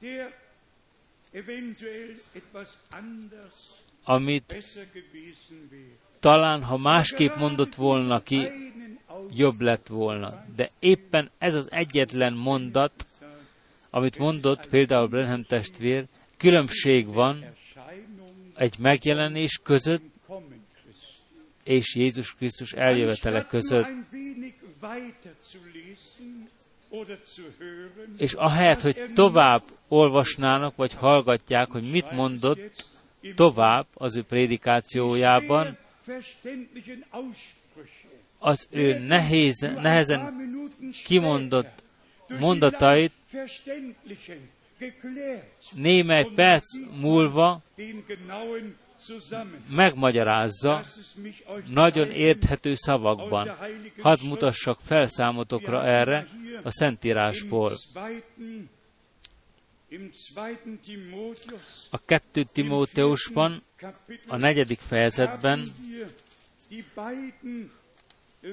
[4.05, 4.65] amit
[6.21, 8.47] talán, ha másképp mondott volna ki,
[9.31, 10.45] jobb lett volna.
[10.57, 13.07] De éppen ez az egyetlen mondat,
[13.91, 16.05] amit mondott például Brenham testvér,
[16.39, 17.45] különbség van
[18.55, 20.03] egy megjelenés között
[21.65, 23.87] és Jézus Krisztus eljövetele között.
[28.17, 32.87] És ahelyett, hogy tovább olvasnának, vagy hallgatják, hogy mit mondott,
[33.35, 35.77] tovább az ő prédikációjában
[38.39, 40.51] az ő nehéz, Nur ein nehezen
[41.05, 41.83] kimondott
[42.39, 43.13] mondatait
[45.73, 46.65] némely perc
[47.01, 47.63] múlva
[49.69, 50.83] megmagyarázza
[51.69, 53.57] nagyon érthető szavakban.
[54.01, 56.29] Hadd mutassak fel számotokra erre
[56.63, 57.73] a Szentírásból.
[61.91, 65.63] A kettő im Timóteusban, vierten Kapitel, a negyedik fejezetben
[66.71, 68.53] äh,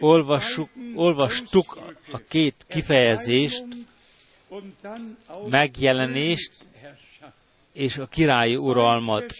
[0.00, 1.78] olvassuk, olvastuk
[2.12, 4.37] a két kifejezést, Erscheinung und dann auch
[5.50, 6.52] megjelenést
[7.72, 9.34] és a királyi uralmat.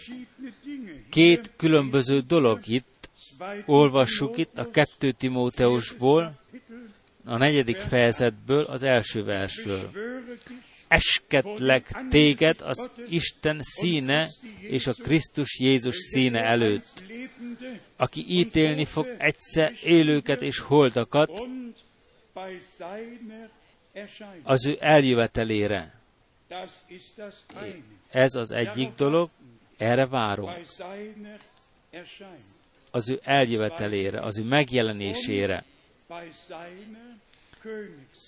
[1.09, 3.09] Két különböző dolog itt,
[3.65, 6.85] olvassuk itt a Timotheus, kettő Timóteusból, Kapitel,
[7.25, 9.91] a negyedik fejezetből, az első versről.
[10.87, 14.27] Esketlek téged az Isten színe
[14.59, 17.03] és a Krisztus Jézus színe előtt,
[17.95, 21.43] aki ítélni fog egyszer élőket és holdakat
[24.43, 25.93] az ő eljövetelére.
[28.11, 29.29] Ez az egyik dolog,
[29.77, 30.51] erre várunk.
[32.91, 35.63] Az ő eljövetelére, az ő megjelenésére,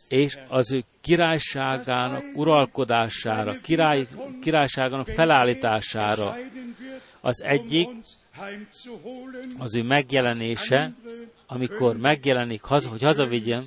[0.08, 4.08] és az ő királyságának uralkodására, király,
[4.42, 6.36] királyságának felállítására.
[7.22, 7.90] Az egyik
[9.58, 10.94] az ő megjelenése,
[11.48, 13.64] amikor megjelenik, haza, hogy hazavigyen,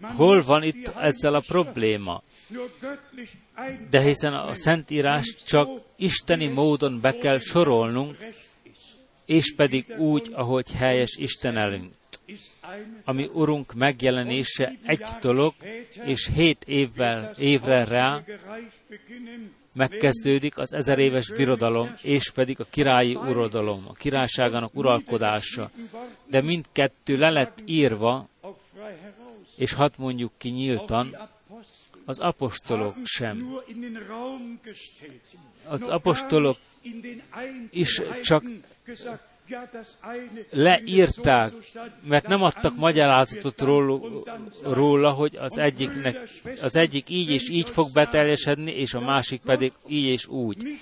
[0.00, 2.22] hol van itt ezzel a probléma?
[3.90, 8.16] De hiszen a Szentírás csak isteni módon be kell sorolnunk,
[9.24, 12.20] és pedig úgy, ahogy helyes Isten előtt.
[13.04, 15.54] Ami Urunk megjelenése egy dolog,
[16.04, 18.24] és hét évvel, évre rá
[19.74, 25.70] megkezdődik az ezer éves birodalom, és pedig a királyi uradalom, a királyságának uralkodása.
[26.26, 28.28] De mindkettő le lett írva,
[29.56, 31.16] és hadd mondjuk ki nyíltan,
[32.04, 33.56] az apostolok sem.
[35.64, 36.56] Az apostolok
[37.70, 38.44] is csak
[40.50, 41.52] leírták,
[42.08, 43.60] mert nem adtak magyarázatot
[44.62, 46.16] róla, hogy az egyiknek,
[46.62, 50.80] az egyik így és így fog beteljesedni, és a másik pedig így és úgy.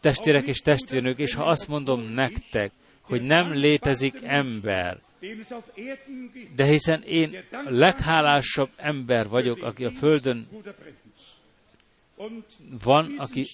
[0.00, 4.98] Testvérek és testvérnők, és ha azt mondom nektek, hogy nem létezik ember,
[6.56, 10.48] de hiszen én a leghálásabb ember vagyok, aki a Földön
[12.82, 13.46] van, aki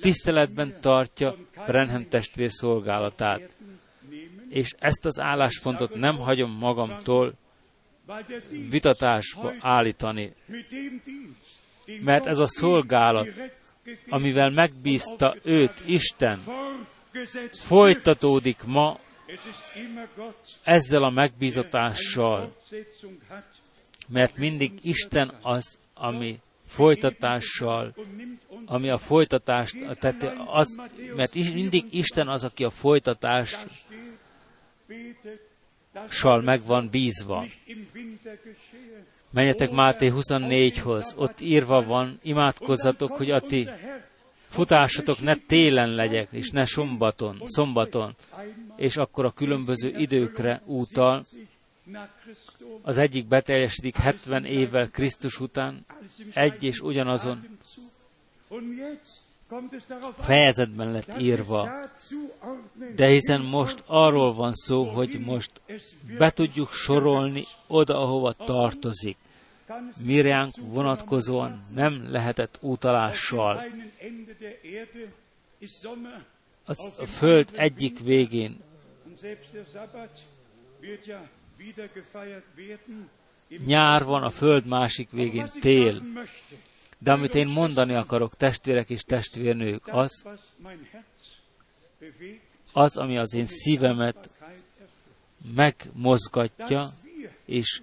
[0.00, 1.36] tiszteletben tartja
[1.66, 3.56] Brenhem testvér szolgálatát.
[4.48, 7.34] És ezt az álláspontot nem hagyom magamtól
[8.70, 10.32] vitatásba állítani,
[12.00, 13.28] mert ez a szolgálat,
[14.08, 16.42] amivel megbízta őt Isten,
[17.50, 18.98] folytatódik ma
[20.62, 22.56] ezzel a megbízatással,
[24.08, 26.40] mert mindig Isten az, ami
[26.76, 27.94] folytatással,
[28.66, 30.80] ami a folytatást, tehát az,
[31.16, 33.60] mert mindig Isten az, aki a folytatással
[36.42, 37.44] meg van bízva.
[39.30, 43.68] Menjetek Máté 24-hoz, ott írva van, imádkozzatok, hogy a ti
[44.48, 48.14] futásatok ne télen legyek, és ne sombaton, szombaton,
[48.76, 51.22] és akkor a különböző időkre útal,
[52.82, 55.84] az egyik beteljesedik 70 évvel Krisztus után,
[56.32, 57.58] egy és ugyanazon
[60.20, 61.70] fejezetben lett írva.
[62.94, 65.50] De hiszen most arról van szó, hogy most
[66.18, 69.16] be tudjuk sorolni oda, ahova tartozik.
[70.04, 72.58] Mirjánk vonatkozóan nem lehetett
[75.80, 76.24] Sommer
[76.64, 78.60] Az a föld egyik végén
[83.66, 86.02] nyár van, a föld másik végén tél.
[86.98, 90.24] De amit én mondani akarok, testvérek és testvérnők, az,
[92.72, 94.30] az, ami az én szívemet
[95.54, 96.88] megmozgatja,
[97.44, 97.82] és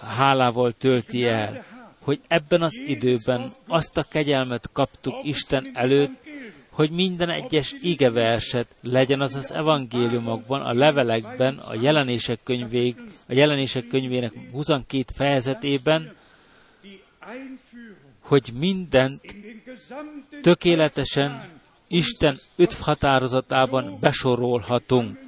[0.00, 1.64] hálával tölti el,
[2.00, 6.29] hogy ebben az időben azt a kegyelmet kaptuk Isten előtt,
[6.70, 12.96] hogy minden egyes igeverset legyen az az evangéliumokban, a levelekben, a jelenések, könyvég,
[13.28, 16.12] a jelenések könyvének 22 fejezetében,
[18.20, 19.20] hogy mindent
[20.42, 21.58] tökéletesen
[21.88, 25.18] Isten öt határozatában besorolhatunk.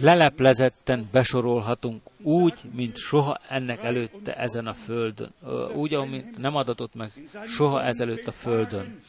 [0.00, 5.32] leleplezetten besorolhatunk úgy, mint soha ennek előtte ezen a földön.
[5.74, 7.12] Úgy, amit nem adatott meg
[7.46, 9.00] soha ezelőtt a földön.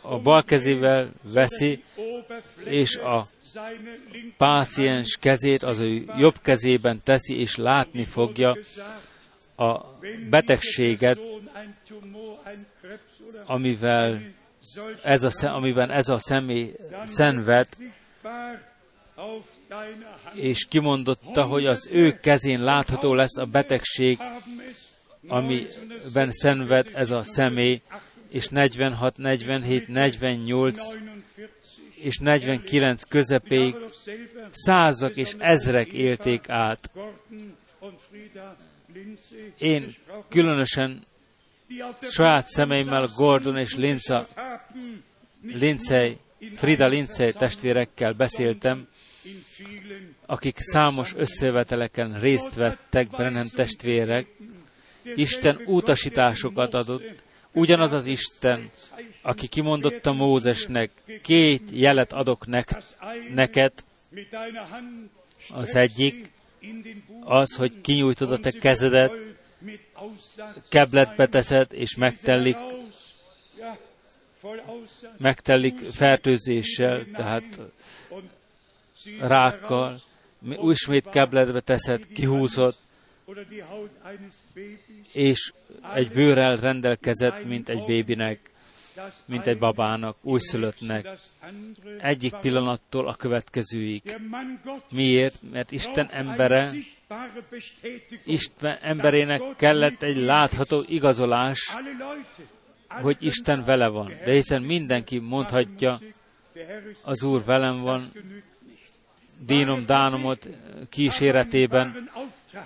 [0.00, 1.84] a bal kezével veszi,
[2.64, 3.26] és a
[4.36, 8.56] páciens kezét az ő jobb kezében teszi, és látni fogja
[9.56, 9.80] a
[10.30, 11.18] betegséget,
[13.46, 14.20] amivel
[15.02, 17.68] ez a, amiben ez a személy szenved,
[20.34, 24.18] és kimondotta, hogy az ő kezén látható lesz a betegség,
[25.28, 27.82] amiben szenved ez a személy,
[28.28, 30.80] és 46, 47, 48
[31.94, 33.74] és 49 közepéig
[34.50, 36.90] százak és ezrek élték át.
[39.58, 39.94] Én
[40.28, 41.02] különösen
[42.00, 44.26] saját szemeimmel Gordon és Linza,
[45.42, 46.18] Lindsay,
[46.54, 48.88] Frida Lindsay testvérekkel beszéltem,
[50.26, 54.26] akik számos összeveteleken részt vettek, Brennan testvérek.
[55.14, 58.70] Isten utasításokat adott, ugyanaz az Isten,
[59.22, 60.90] aki kimondotta Mózesnek,
[61.22, 62.70] két jelet adok nek,
[63.34, 63.72] neked,
[65.54, 66.30] az egyik,
[67.24, 69.12] az, hogy kinyújtod a te kezedet,
[70.68, 72.56] kebletbe teszed, és megtellik,
[75.18, 77.60] megtellik fertőzéssel, tehát
[79.20, 80.00] rákkal,
[80.62, 82.74] ismét kebletbe teszed, kihúzod,
[85.12, 85.52] és
[85.94, 88.50] egy bőrrel rendelkezett, mint egy bébinek,
[89.26, 91.08] mint egy babának, újszülöttnek,
[91.98, 94.16] egyik pillanattól a következőig.
[94.90, 95.38] Miért?
[95.52, 96.70] Mert Isten embere,
[98.24, 101.76] Isten emberének kellett egy látható igazolás,
[102.88, 104.12] hogy Isten vele van.
[104.24, 106.00] De hiszen mindenki mondhatja,
[107.02, 108.02] az Úr velem van,
[109.44, 110.48] dínom dánomot
[110.88, 112.10] kíséretében,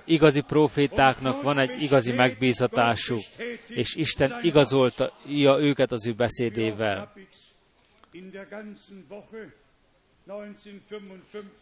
[0.04, 3.22] igazi profétáknak van egy igazi megbízatásuk,
[3.68, 5.12] és Isten igazolta
[5.58, 7.12] őket az ő beszédével.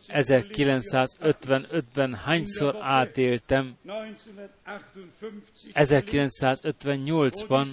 [0.09, 3.77] 1955-ben hányszor átéltem,
[5.75, 7.67] 1958-ban,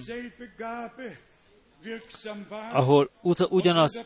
[2.72, 3.10] ahol
[3.50, 4.06] ugyanaz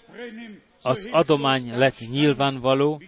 [0.85, 3.01] az adomány lett nyilvánvaló,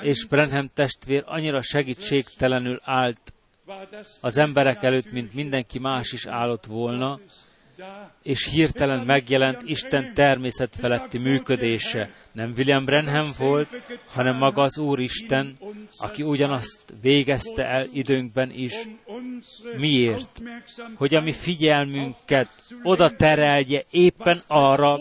[0.00, 3.32] és Brenham testvér annyira segítségtelenül állt
[4.20, 7.20] az emberek előtt, mint mindenki más is állott volna,
[8.22, 12.10] és hirtelen megjelent Isten természet feletti működése.
[12.32, 13.68] Nem William Brenham volt,
[14.06, 15.58] hanem maga az Úristen,
[15.98, 18.72] aki ugyanazt végezte el időnkben is.
[19.76, 20.42] Miért?
[20.94, 22.48] Hogy a mi figyelmünket
[22.82, 24.98] oda terelje éppen arra,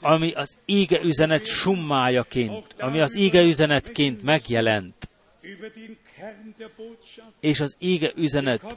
[0.00, 5.08] ami az ége üzenet summájaként, ami az ége üzenetként megjelent,
[7.40, 8.76] és az ége üzenet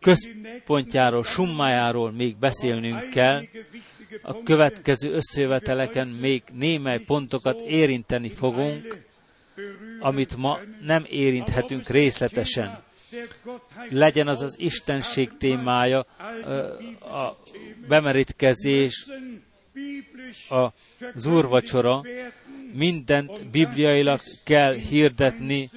[0.00, 3.42] központjáról, summájáról még beszélnünk kell.
[4.22, 9.04] A következő összejöveteleken még némely pontokat érinteni fogunk,
[10.00, 12.82] amit ma nem érinthetünk részletesen.
[13.88, 15.98] Legyen az az Istenség témája,
[17.00, 17.36] a
[17.88, 19.06] bemerítkezés,
[21.14, 22.02] az úrvacsora,
[22.72, 25.70] mindent bibliailag kell hirdetni,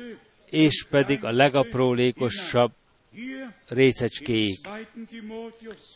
[0.46, 2.72] és pedig a legaprólékosabb
[3.68, 4.60] részecskéig.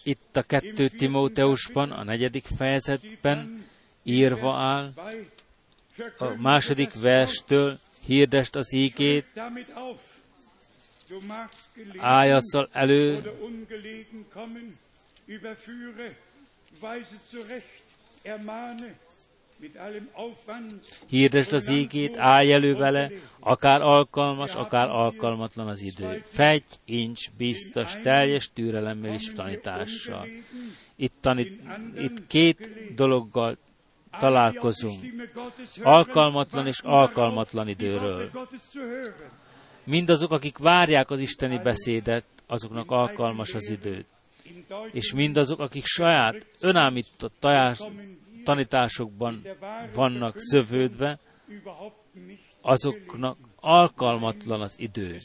[0.04, 3.66] Itt a kettő Timóteusban, a negyedik fejezetben
[4.04, 4.93] írva áll,
[6.18, 9.26] a második verstől hirdest az ígét,
[11.97, 13.22] ájatszal elő,
[21.07, 23.09] Hirdesd az ígét, állj elő vele,
[23.39, 26.24] akár alkalmas, akár alkalmatlan az idő.
[26.26, 30.28] Fegy, incs, biztos, teljes türelemmel és tanítással.
[30.95, 31.61] Itt, tanít,
[31.97, 33.57] itt két dologgal
[34.19, 34.99] találkozunk.
[35.84, 38.32] Alkalmatlan és alkalmatlan időről.
[39.84, 44.05] Mindazok, akik várják az isteni beszédet, azoknak alkalmas az időt.
[44.91, 47.47] És mindazok, akik saját önállított
[48.43, 49.47] tanításokban
[49.93, 51.19] vannak szövődve,
[52.61, 55.17] azoknak alkalmatlan az idő.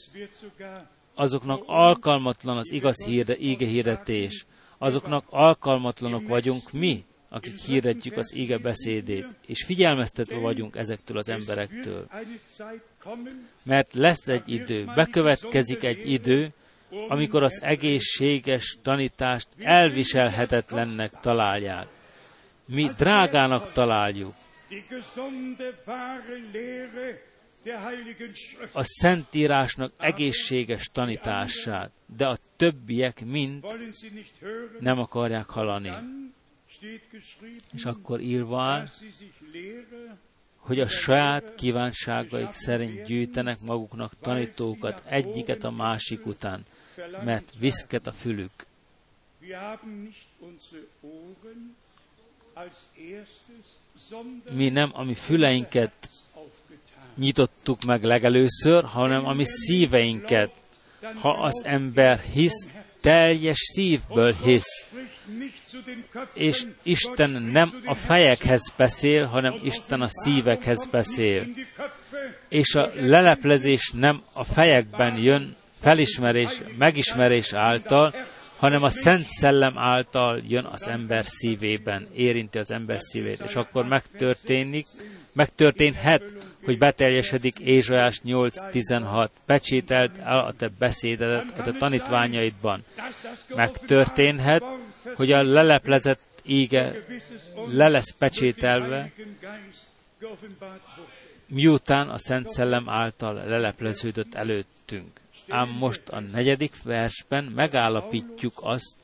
[1.15, 4.47] Azoknak alkalmatlan az igaz hírde, ége hirdetés.
[4.79, 12.07] Azoknak alkalmatlanok vagyunk mi, akik hirdetjük az ége beszédét, és figyelmeztetve vagyunk ezektől az emberektől.
[13.63, 16.53] Mert lesz egy idő, bekövetkezik egy idő,
[17.09, 21.87] amikor az egészséges tanítást elviselhetetlennek találják
[22.69, 24.35] mi drágának találjuk.
[28.73, 33.67] A Szentírásnak egészséges tanítását, de a többiek mind
[34.81, 35.91] nem akarják hallani.
[37.73, 38.83] És akkor írva
[40.57, 46.65] hogy a saját kívánságaik szerint gyűjtenek maguknak tanítókat egyiket a másik után,
[47.25, 48.67] mert viszket a fülük
[54.51, 56.09] mi nem a mi füleinket
[57.15, 60.53] nyitottuk meg legelőször, hanem a mi szíveinket.
[61.15, 62.69] Ha az ember hisz,
[63.01, 64.87] teljes szívből hisz.
[66.33, 71.47] És Isten nem a fejekhez beszél, hanem Isten a szívekhez beszél.
[72.49, 78.15] És a leleplezés nem a fejekben jön, felismerés, megismerés által,
[78.57, 83.85] hanem a Szent Szellem által jön az ember szívében, érinti az ember szívét, és akkor
[83.85, 84.87] megtörténik,
[85.33, 86.23] megtörténhet,
[86.65, 92.83] hogy beteljesedik Ézsajás 8.16, pecsételt el a te beszédedet a te tanítványaidban.
[93.55, 94.63] Megtörténhet,
[95.15, 96.95] hogy a leleplezett ége
[97.67, 99.11] le lesz pecsételve,
[101.49, 105.21] miután a Szent Szellem által lelepleződött előttünk.
[105.49, 108.97] Ám most a negyedik versben megállapítjuk azt,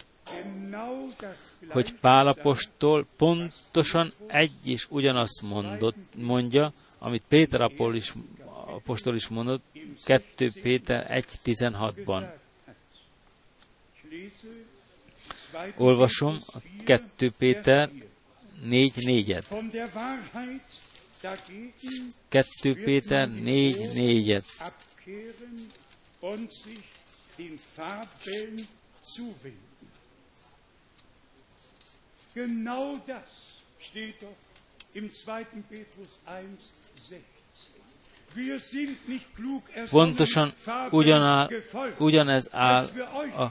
[1.68, 8.12] hogy Pálapostól pontosan egy és ugyanazt mondott, mondja, amit Péter Apostol is,
[8.66, 9.62] apostol is mondott,
[10.04, 12.30] 2 Péter 1.16-ban.
[15.76, 17.90] Olvasom a 2 Péter
[18.64, 19.44] 4.4-et.
[22.28, 24.44] 2 Péter 4.4-et
[26.24, 26.84] und sich
[27.36, 28.66] den Fabeln
[29.02, 29.60] zuwenden.
[32.34, 33.28] Genau das
[33.78, 34.36] steht doch
[34.94, 35.44] im 2.
[35.68, 36.48] Petrus 1,
[37.08, 37.20] 16.
[38.34, 40.52] Wir sind nicht klug Pontosan
[40.90, 41.50] ugyanál,
[41.98, 42.88] ugyanez áll
[43.36, 43.50] a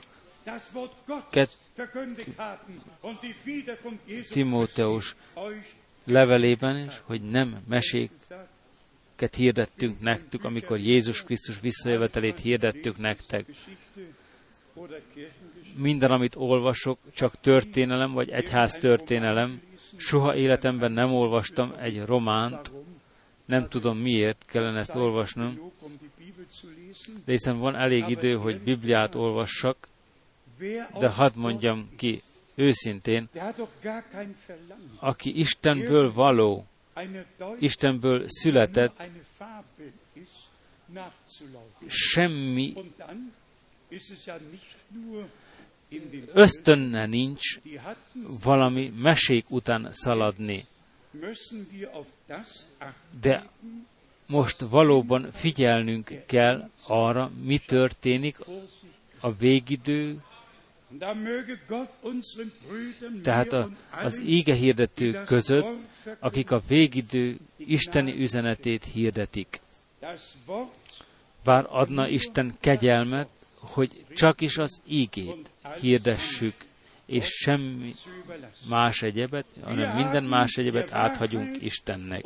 [4.29, 5.15] Timóteus
[6.05, 8.11] levelében is, hogy nem mesék
[9.15, 13.45] ket hirdettünk nektek, amikor Jézus Krisztus visszajövetelét hirdettük nektek.
[15.75, 19.61] Minden, amit olvasok, csak történelem vagy egyház történelem.
[19.97, 22.71] Soha életemben nem olvastam egy románt,
[23.45, 25.71] nem tudom miért kellene ezt olvasnom,
[27.25, 29.87] de hiszen van elég idő, hogy Bibliát olvassak,
[30.99, 32.21] de hadd mondjam ki
[32.55, 33.29] őszintén,
[34.99, 36.65] aki Istenből való,
[37.59, 39.03] Istenből született,
[41.87, 42.73] semmi
[46.33, 47.59] ösztönne nincs
[48.43, 50.65] valami mesék után szaladni.
[53.21, 53.47] De
[54.27, 58.37] most valóban figyelnünk kell arra, mi történik
[59.19, 60.23] a végidő
[63.21, 65.77] Tehát a, az íge hirdetők között,
[66.19, 69.61] akik a végidő isteni üzenetét hirdetik.
[71.43, 76.55] Bár adna Isten kegyelmet, hogy csak is az ígét hirdessük,
[77.05, 77.93] és semmi
[78.69, 82.25] más egyebet, hanem minden más egyebet áthagyunk Istennek.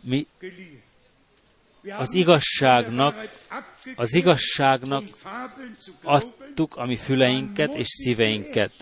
[0.00, 0.26] Mi
[1.98, 3.28] az igazságnak,
[3.96, 5.02] az igazságnak
[6.02, 8.72] adtuk a mi füleinket és szíveinket.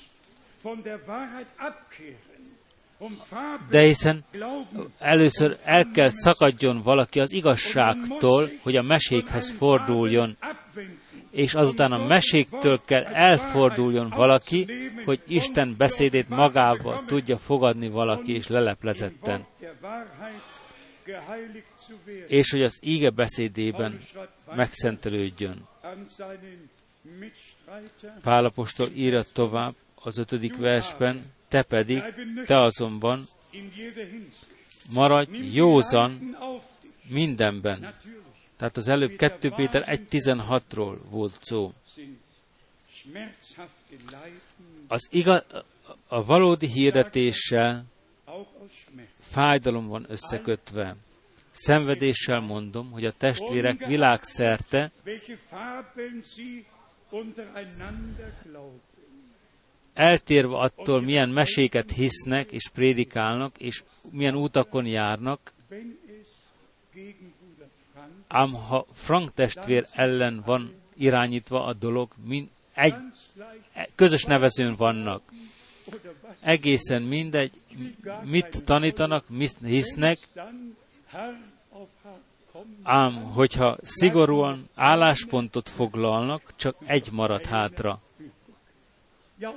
[3.71, 4.25] De hiszen
[4.99, 10.37] először el kell szakadjon valaki az igazságtól, hogy a mesékhez forduljon,
[11.31, 14.67] és azután a meséktől kell elforduljon valaki,
[15.05, 19.47] hogy Isten beszédét magába tudja fogadni valaki és leleplezetten,
[22.27, 24.01] és hogy az íge beszédében
[24.55, 25.67] megszentelődjön.
[28.23, 32.03] Pálapostól írja tovább az ötödik versben, te pedig,
[32.45, 33.25] te azonban
[34.93, 36.37] maradj józan
[37.09, 37.95] mindenben.
[38.57, 41.73] Tehát az előbb 2 Péter 1.16-ról volt szó.
[44.89, 45.45] Az igaz,
[46.09, 47.85] a valódi hirdetéssel
[49.21, 50.97] fájdalom van összekötve.
[51.59, 54.91] Szenvedéssel mondom, hogy a testvérek világszerte
[59.95, 65.53] eltérve attól, milyen meséket hisznek és prédikálnak, és milyen utakon járnak,
[68.29, 72.95] ám ha Frank testvér ellen van irányítva a dolog, mind egy
[73.95, 75.23] közös nevezőn vannak.
[76.41, 77.53] Egészen mindegy,
[78.25, 80.19] mit tanítanak, mit hisznek,
[82.83, 88.01] ám hogyha szigorúan álláspontot foglalnak, csak egy marad hátra.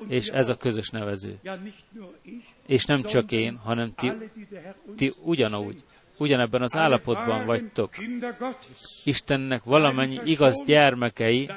[0.07, 1.39] És ez a közös nevező.
[2.65, 4.11] És nem csak én, hanem ti,
[4.95, 5.83] ti ugyanúgy,
[6.17, 7.93] ugyanebben az állapotban vagytok.
[9.03, 11.49] Istennek valamennyi igaz gyermekei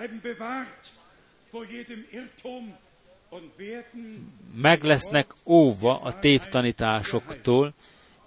[4.54, 7.74] meg lesznek óva a tévtanításoktól,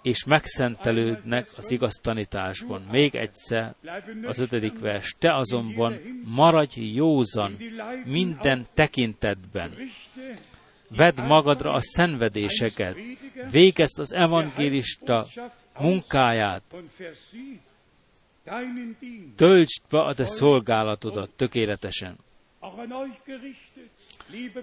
[0.08, 2.82] és megszentelődnek az igaz tanításban.
[2.90, 3.74] Még egyszer
[4.22, 5.14] az ötödik vers.
[5.18, 7.56] Te azonban maradj józan
[8.04, 9.70] minden tekintetben.
[10.96, 12.96] Vedd magadra a szenvedéseket.
[13.50, 15.26] Végezd az evangélista
[15.78, 16.62] munkáját.
[19.36, 22.16] Töltsd be a te szolgálatodat tökéletesen.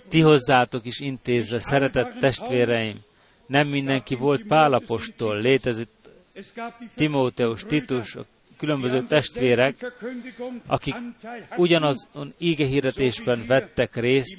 [0.10, 3.04] Ti hozzátok is intézve, szeretett testvéreim,
[3.48, 6.10] nem mindenki volt Pálapostól, létezett
[6.96, 8.26] Timóteus, Titus, a
[8.58, 9.93] különböző testvérek,
[10.68, 10.96] akik
[11.58, 14.38] ugyanaz ígehirdetésben vettek részt,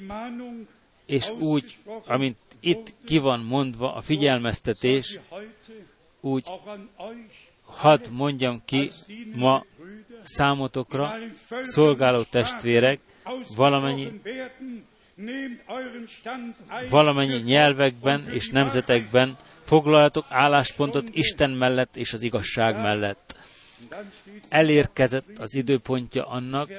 [1.05, 5.19] és úgy, amint itt ki van mondva a figyelmeztetés,
[6.21, 6.43] úgy
[7.65, 8.89] hadd mondjam ki
[9.35, 9.65] ma
[10.23, 11.13] számotokra,
[11.61, 12.99] szolgáló testvérek,
[13.55, 14.21] valamennyi
[16.89, 23.35] valamennyi nyelvekben és nemzetekben foglaljatok álláspontot Isten mellett és az igazság mellett.
[24.49, 26.69] Elérkezett az időpontja annak,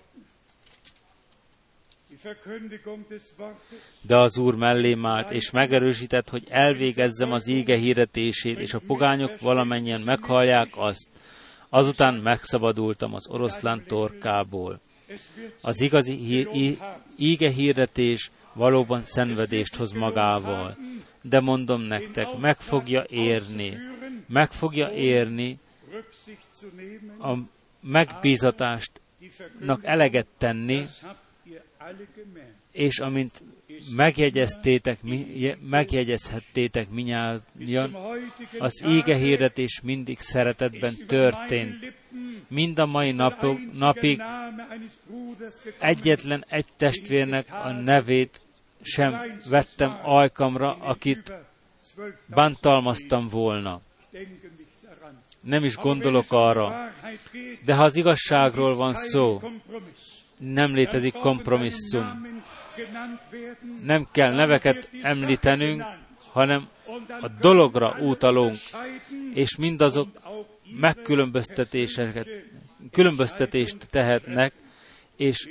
[4.01, 9.39] De az Úr mellém állt, és megerősített, hogy elvégezzem az íge hirdetését, és a pogányok
[9.39, 11.09] valamennyien meghallják azt.
[11.69, 14.79] Azután megszabadultam az oroszlán torkából.
[15.61, 16.47] Az igazi
[17.17, 20.77] íge hirdetés valóban szenvedést hoz magával.
[21.21, 23.77] De mondom nektek, meg fogja érni,
[24.27, 25.59] meg fogja érni
[27.19, 27.33] a
[27.81, 30.85] megbízatástnak eleget tenni,
[32.71, 33.43] és amint
[33.95, 37.41] megjegyeztétek, mi, je- megjegyezhettétek minnyáján,
[38.59, 41.93] az ége hirdetés mindig szeretetben történt.
[42.47, 44.21] Mind a mai napok, napig
[45.79, 48.41] egyetlen egy testvérnek a nevét
[48.81, 51.45] sem vettem ajkamra, akit über
[51.95, 53.81] 12.000 bántalmaztam volna.
[55.41, 56.91] Nem is gondolok arra.
[57.65, 59.41] De ha az igazságról van szó.
[60.37, 62.41] Nem létezik kompromisszum.
[63.83, 65.83] Nem kell neveket említenünk,
[66.31, 66.67] hanem
[67.21, 68.57] a dologra utalunk,
[69.33, 70.07] és mindazok
[70.79, 72.27] megkülönböztetéseket,
[72.91, 74.53] különböztetést tehetnek,
[75.17, 75.49] és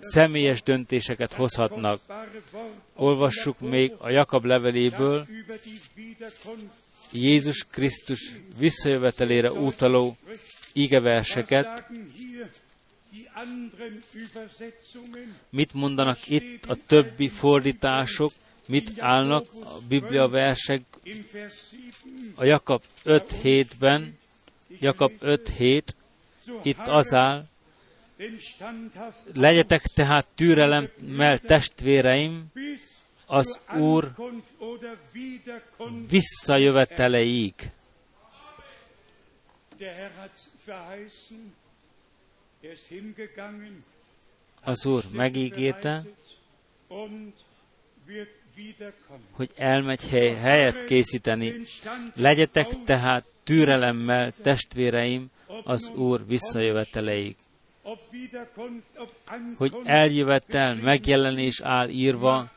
[0.00, 2.00] személyes döntéseket hozhatnak.
[2.94, 5.26] Olvassuk még a Jakab leveléből
[7.12, 10.16] Jézus Krisztus visszajövetelére utaló
[10.74, 11.36] Was
[15.50, 18.32] Mit mondanak itt a többi fordítások,
[18.68, 21.92] mit állnak a Biblia versek In Vers 7
[22.36, 24.16] a Jakab 5.7-ben,
[24.78, 25.82] Jakab 5.7,
[26.46, 27.44] so itt az áll,
[29.34, 32.46] legyetek tehát türelemmel testvéreim,
[33.26, 34.12] az Úr
[36.08, 37.54] visszajöveteleig.
[44.62, 46.02] Az Úr megígérte,
[49.30, 51.54] hogy elmegy hely, helyet készíteni.
[52.14, 55.30] Legyetek tehát türelemmel, testvéreim,
[55.64, 57.36] az Úr visszajöveteleig.
[59.56, 62.50] Hogy eljövetel, megjelenés áll írva,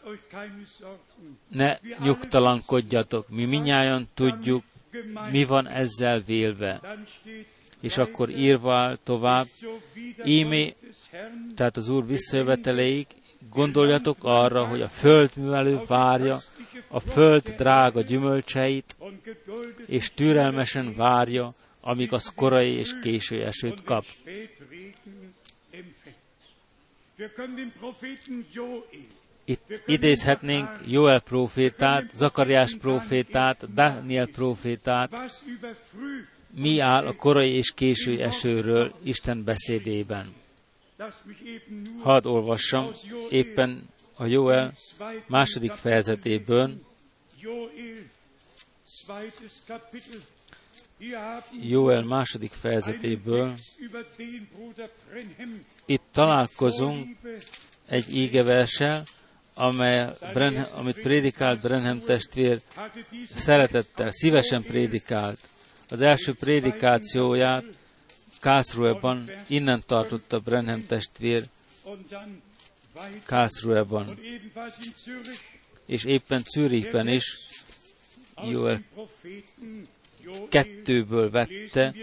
[1.47, 3.29] ne nyugtalankodjatok.
[3.29, 4.63] Mi minnyáján tudjuk,
[5.31, 6.97] mi van ezzel vélve.
[7.85, 9.47] És akkor írva tovább,
[11.11, 13.07] Herrn tehát az Úr visszajöveteleig,
[13.49, 16.39] gondoljatok arra, hogy a földművelő várja
[16.87, 18.95] a föld drága gyümölcseit,
[19.85, 24.05] és türelmesen várja, amíg az korai és késő esőt kap.
[29.45, 35.11] Itt idézhetnénk Joel profétát, Zakariás profétát, Daniel profétát,
[36.55, 40.33] mi áll a korai és késő esőről Isten beszédében.
[42.01, 42.91] Hadd olvassam
[43.29, 44.73] éppen a Joel
[45.27, 46.77] második fejezetéből.
[51.61, 53.53] Joel, második fejezetéből,
[55.85, 57.17] itt találkozunk
[57.87, 59.03] egy ígeverssel,
[59.53, 62.61] amely Brenhem, amit prédikált Brenhem testvér
[63.35, 65.39] szeretettel, szívesen prédikált.
[65.89, 67.63] Az első prédikációját
[68.39, 71.43] Karlsruhe-ban innen tartotta Brenhem testvér
[75.03, 75.43] Zürich
[75.85, 77.37] és éppen Zürichben is
[78.43, 78.83] Joel
[80.49, 81.93] kettőből vette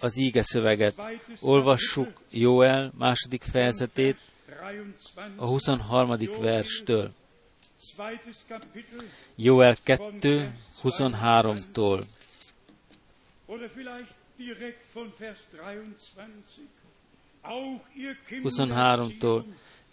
[0.00, 0.94] az íge szöveget.
[1.40, 4.18] Olvassuk Joel második fejezetét
[5.36, 6.16] a 23.
[6.40, 7.12] verstől.
[9.36, 12.02] Joel 2, 23-tól.
[18.44, 19.44] 23-tól.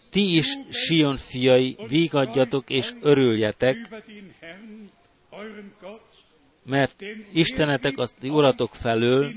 [0.09, 4.03] Ti is, Sion fiai, vígadjatok és örüljetek,
[6.63, 7.03] mert
[7.33, 9.31] Istenetek az uratok felől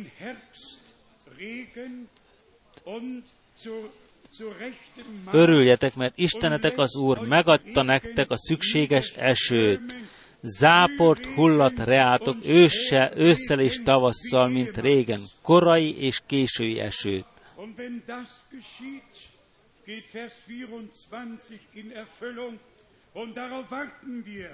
[5.32, 9.94] örüljetek, mert Istenetek az Úr megadta nektek a szükséges esőt.
[10.42, 17.24] Záport hullat reátok őssel, ősszel és tavasszal, mint régen, korai és késői esőt.
[17.56, 19.28] Und wenn das geschieht,
[19.86, 22.58] geht Vers 24 in Erfüllung.
[23.12, 24.50] Und darauf warten wir.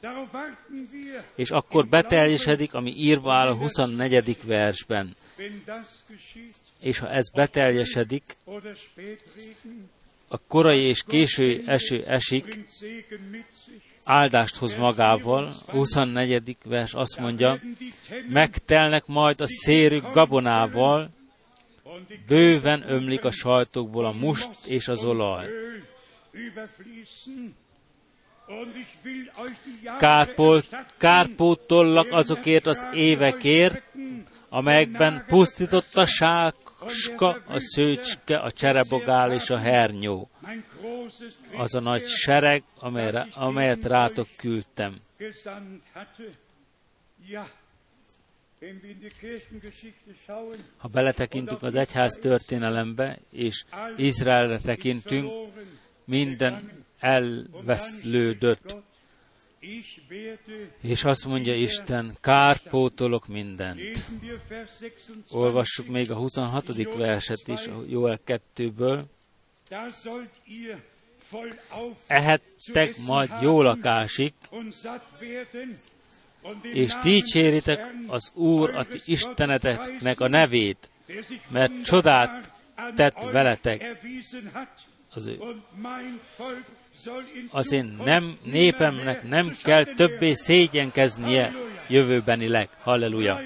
[0.00, 1.24] Darauf warten wir.
[1.34, 4.38] És akkor beteljesedik, ami írva áll a 24.
[4.44, 5.14] versben.
[6.80, 8.36] És ha ez beteljesedik,
[10.28, 12.64] a korai és késői eső esik,
[14.04, 15.52] áldást hoz magával.
[15.66, 16.56] 24.
[16.64, 17.60] vers azt mondja,
[18.28, 21.10] megtelnek majd a szérük gabonával,
[22.26, 25.46] bőven ömlik a sajtokból a must és az olaj.
[29.98, 30.66] Kárpót,
[30.98, 33.82] kárpótollak azokért az évekért,
[34.48, 40.28] amelyekben pusztított a sáska, a szőcske, a cserebogál és a hernyó.
[41.56, 44.96] Az a nagy sereg, amelyre, amelyet rátok küldtem.
[50.76, 53.64] Ha beletekintünk az egyház történelembe, és
[53.96, 55.32] Izraelre tekintünk,
[56.04, 58.76] minden elveszlődött.
[60.80, 63.80] És azt mondja Isten, kárpótolok mindent.
[63.80, 66.94] lesen wir Vers 26, Olvassuk még a 26.
[66.96, 69.04] verset is, a Joel 2-ből.
[72.06, 74.32] Ehettek majd jó lakásig,
[76.62, 80.88] és dicséritek az Úr, a ti Isteneteknek a nevét,
[81.48, 82.50] mert csodát
[82.94, 84.00] tett veletek.
[85.10, 85.38] az ő
[87.50, 91.52] az én nem, népemnek nem kell többé szégyenkeznie
[91.88, 92.68] jövőbenileg.
[92.82, 93.40] Halleluja!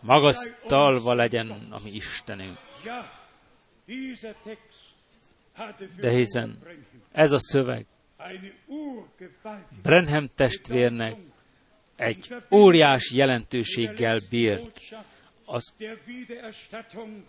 [0.00, 2.58] Magasztalva legyen a mi Istenünk.
[6.00, 6.58] De hiszen
[7.12, 7.86] ez a szöveg
[9.82, 11.16] Brenhem testvérnek
[11.96, 14.80] egy óriási jelentőséggel bírt.
[15.44, 17.22] Az der Wiedererstattung,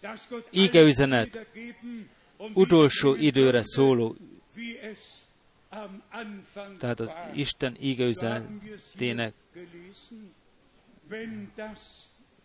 [0.00, 4.16] dass Gott Ige alles üzenet wiedergeben und utolsó időre szóló,
[6.78, 7.16] tehát az.
[7.34, 10.34] Isten ige So haben wir es hier üzenetének, gelesen.
[11.08, 11.80] Wenn das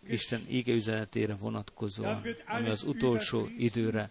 [0.06, 4.10] Isten ige üzenetére vonatkozóan, ami az utolsó időre und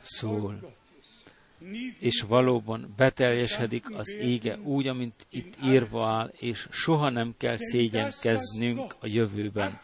[0.00, 0.74] Szól.
[1.98, 8.94] És valóban beteljesedik az ége úgy, amint itt írva áll, és soha nem kell szégyenkeznünk
[9.00, 9.78] a jövőben.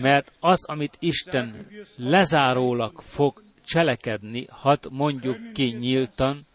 [0.00, 1.66] Mert az, amit Isten
[1.96, 6.46] lezárólag fog cselekedni, hadd mondjuk ki nyíltan,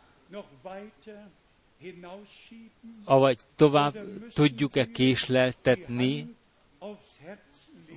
[3.03, 3.95] avagy tovább
[4.33, 6.35] tudjuk-e késleltetni,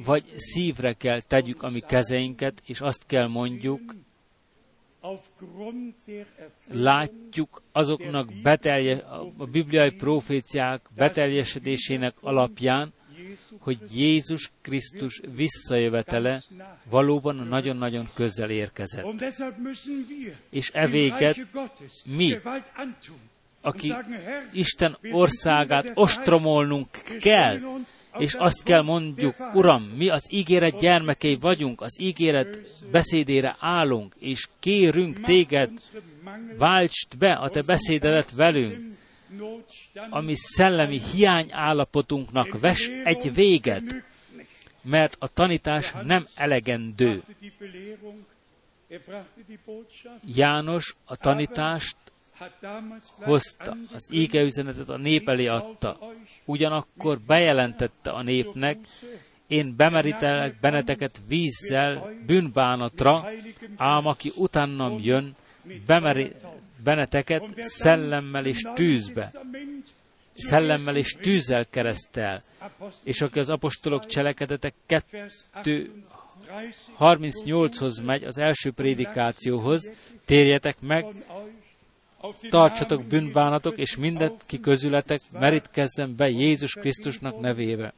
[0.04, 3.94] vagy szívre kell tegyük a mi kezeinket, és azt kell mondjuk,
[6.70, 8.96] látjuk azoknak betelje,
[9.36, 12.92] a bibliai proféciák beteljesedésének alapján,
[13.58, 16.42] hogy Jézus Krisztus visszajövetele
[16.90, 19.04] valóban nagyon-nagyon közel érkezett.
[20.50, 21.36] És dem evéket
[22.04, 22.38] mi,
[23.60, 23.94] aki
[24.52, 26.88] Isten országát ostromolnunk
[27.20, 27.58] kell,
[28.18, 32.58] És azt kell mondjuk, Uram, mi az ígéret gyermekei vagyunk, az ígéret
[32.90, 35.70] beszédére állunk, és kérünk téged,
[36.58, 38.96] váltsd be a te beszédedet velünk,
[40.10, 44.04] ami szellemi hiányállapotunknak ves egy véget,
[44.82, 47.22] mert a tanítás nem elegendő.
[50.34, 51.96] János a tanítást
[53.08, 55.98] hozta, az íge üzenetet a nép elé adta.
[56.44, 58.78] Ugyanakkor bejelentette a népnek,
[59.46, 63.28] én bemerítelek benneteket vízzel, bűnbánatra,
[63.76, 65.36] ám aki utánam jön,
[65.86, 66.32] bemeri
[66.84, 69.32] benneteket szellemmel és tűzbe,
[70.34, 72.42] szellemmel és tűzzel keresztel,
[73.04, 75.90] és aki az apostolok cselekedetek Vers 2
[76.94, 79.90] 38 38-hoz megy, az első prédikációhoz,
[80.24, 81.06] térjetek meg,
[82.50, 87.94] tartsatok bűnbánatok, és mindenki közületek merítkezzen be Jézus Krisztusnak nevébe.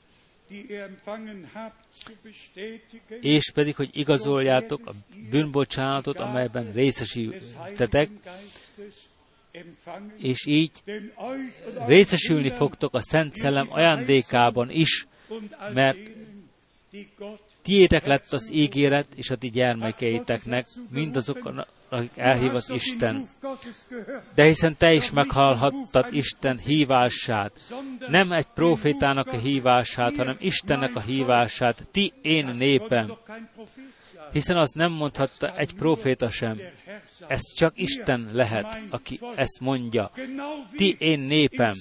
[3.20, 4.92] És pedig, hogy igazoljátok a
[5.30, 8.10] bűnbocsánatot, amelyben részesítetek,
[10.16, 10.70] és így
[11.86, 15.06] részesülni fogtok a Szent Szellem ajándékában is,
[15.72, 15.98] mert
[17.62, 23.28] tiétek lett az ígéret, és a ti gyermekeiteknek, mindazok, akik elhív az Isten.
[24.34, 27.52] De hiszen te is meghallhattad Isten hívását,
[28.08, 33.12] nem egy profétának a hívását, hanem Istennek a hívását, ti én népem.
[34.32, 36.60] Hiszen az nem mondhatta egy proféta sem.
[37.26, 40.10] Ez csak Isten lehet, aki ezt mondja.
[40.76, 41.72] Ti én népem,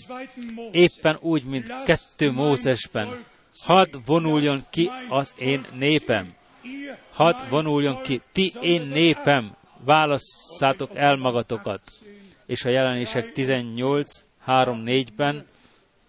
[0.72, 3.24] éppen úgy, mint kettő Mózesben.
[3.60, 6.34] Hadd vonuljon ki az én népem.
[7.14, 11.82] Hadd vonuljon ki, ti én népem, válasszátok el magatokat.
[12.46, 15.46] És a jelenések 18, 3, 4-ben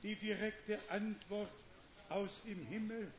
[0.05, 1.51] die direkte Antwort
[2.09, 3.12] aus dem Himmel.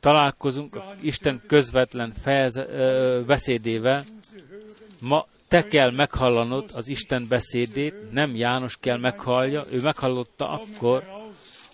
[0.00, 4.04] találkozunk Isten közvetlen fejeze, ö, beszédével,
[5.00, 11.04] ma te kell meghallanod az Isten beszédét, nem János kell meghallja, ő meghallotta akkor,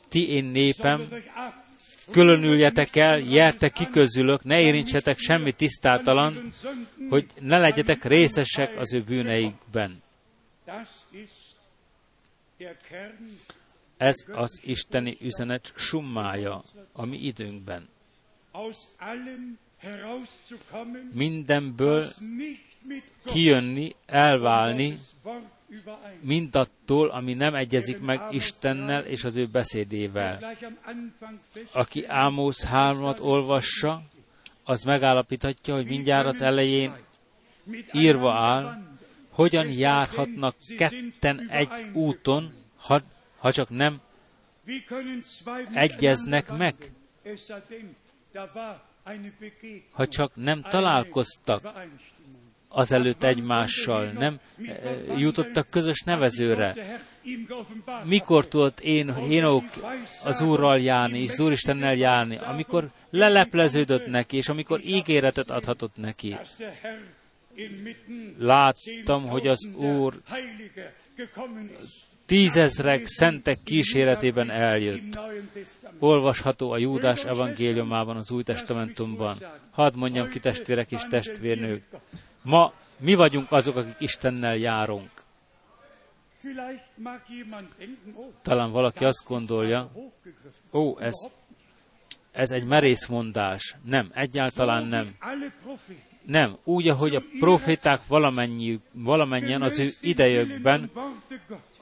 [0.08, 1.08] ti én népem,
[2.12, 6.52] különüljetek el, jertek ki közülök, ne érintsetek semmi tisztátalan,
[7.08, 10.02] hogy ne legyetek részesek az ő bűneikben.
[13.96, 17.88] Ez az isteni üzenet summája a mi időnkben.
[21.12, 22.04] Mindenből
[23.24, 24.98] kijönni, elválni.
[26.20, 30.56] Mindattól, ami nem egyezik meg Istennel és az ő beszédével.
[31.72, 34.02] Aki Ámosz 3-at olvassa,
[34.64, 36.92] az megállapíthatja, hogy mindjárt az elején
[37.92, 38.82] írva áll,
[39.30, 43.02] hogyan járhatnak ketten egy úton, ha,
[43.38, 44.00] ha csak nem
[45.72, 46.74] egyeznek meg,
[49.90, 51.62] ha csak nem találkoztak.
[52.70, 56.74] Azelőtt egymással, nem eh, jutottak közös nevezőre.
[58.04, 59.64] Mikor tudott én, Hénok
[60.24, 66.36] az Úrral járni, és az Úristennel járni, amikor lelepleződött neki, és amikor ígéretet adhatott neki.
[68.38, 70.20] Láttam, hogy az Úr
[72.26, 75.18] tízezrek szentek kíséretében eljött.
[75.98, 79.36] Olvasható a Júdás evangéliumában, az Új Testamentumban.
[79.70, 81.82] Hadd mondjam ki testvérek és testvérnők,
[82.42, 85.10] ma mi vagyunk azok, akik Istennel járunk.
[88.42, 89.90] Talán valaki azt gondolja,
[90.72, 91.14] ó, ez,
[92.32, 93.76] ez egy merész mondás.
[93.84, 95.16] Nem, egyáltalán nem.
[96.22, 100.90] Nem, úgy, ahogy a proféták valamennyi, valamennyien az ő idejükben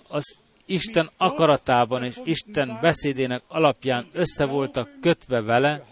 [0.09, 0.37] az
[0.69, 5.85] Isten akaratában és Isten beszédének alapján össze voltak kötve vele,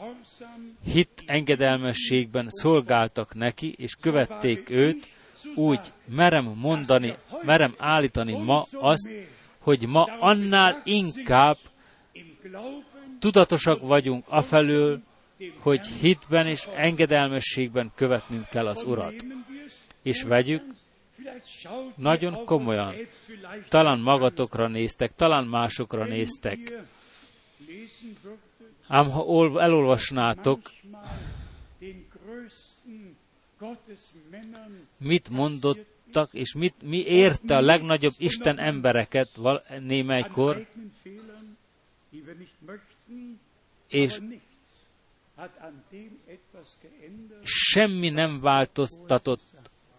[0.84, 5.06] hit engedelmességben szolgáltak neki, és követték őt,
[5.54, 9.08] úgy merem mondani, merem állítani ma azt,
[9.58, 11.56] hogy ma annál inkább
[13.18, 15.00] tudatosak vagyunk afelől,
[15.58, 19.14] hogy hitben és engedelmességben követnünk kell az Urat.
[20.02, 20.62] És vegyük
[21.96, 22.94] nagyon komolyan.
[23.68, 26.58] Talán magatokra néztek, talán másokra néztek.
[28.88, 30.60] Ám ha ol- elolvasnátok,
[34.98, 39.40] mit mondottak, és mit, mi érte a legnagyobb Isten embereket
[39.80, 40.66] némelykor,
[43.88, 44.18] és
[47.42, 49.40] semmi nem változtatott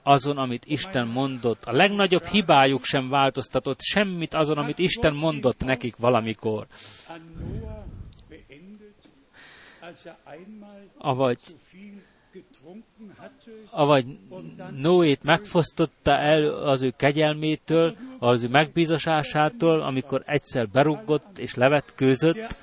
[0.08, 1.64] azon, amit Isten mondott.
[1.64, 6.68] A legnagyobb hibájuk sem változtatott semmit azon, amit Isten mondott nekik valamikor.
[10.98, 11.40] Avagy,
[13.70, 14.06] avagy
[14.76, 22.58] Noét megfosztotta el az ő kegyelmétől, az ő megbízasásától, amikor egyszer berúgott és levetkőzött.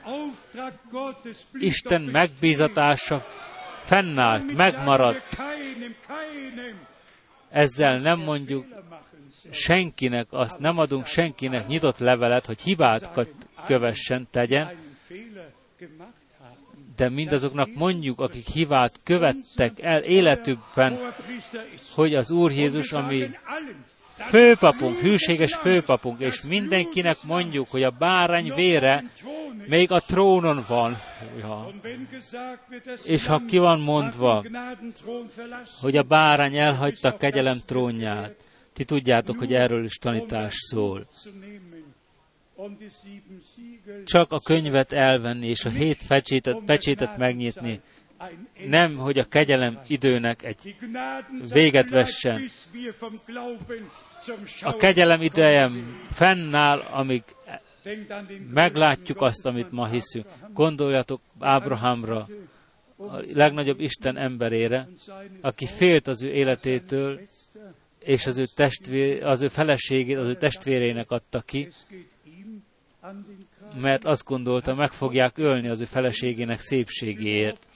[1.53, 3.25] Isten megbízatása
[3.85, 5.37] fennállt, megmaradt.
[7.55, 8.67] Ezzel nem mondjuk
[9.51, 13.29] senkinek, azt nem adunk senkinek nyitott levelet, hogy hibát
[13.67, 14.77] kövessen, tegyen,
[16.97, 20.99] de mindazoknak mondjuk, akik hibát követtek el életükben,
[21.95, 23.31] hogy az Úr Jézus, ami
[24.16, 29.05] főpapunk, hűséges főpapunk, és mindenkinek mondjuk, hogy a bárány vére
[29.66, 31.01] még a trónon van.
[31.41, 31.70] Ja.
[33.05, 34.45] És ha ki van mondva,
[35.81, 38.35] hogy a bárány elhagyta a kegyelem trónját,
[38.73, 41.07] ti tudjátok, hogy erről is tanítás szól.
[44.05, 47.81] Csak a könyvet elvenni, és a hét pecsétet, pecsétet megnyitni,
[48.69, 50.77] nem, hogy a kegyelem időnek egy
[51.53, 52.51] véget vessen.
[54.63, 55.71] A kegyelem ideje
[56.11, 57.23] fennáll, amíg
[58.51, 60.27] meglátjuk azt, amit ma hiszünk.
[60.53, 62.27] Gondoljatok Ábrahámra,
[62.97, 64.89] a legnagyobb Isten emberére,
[65.41, 67.21] aki félt az ő életétől,
[67.99, 71.69] és az ő, testvér, az ő feleségét, az ő testvérének adta ki,
[73.81, 77.67] mert azt gondolta, meg fogják ölni az ő feleségének szépségéért.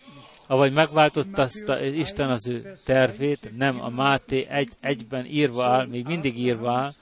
[0.48, 6.38] Avagy megváltoztatta Isten az ő tervét, nem a Máté egy, egyben írva áll, még mindig
[6.38, 6.92] írva áll,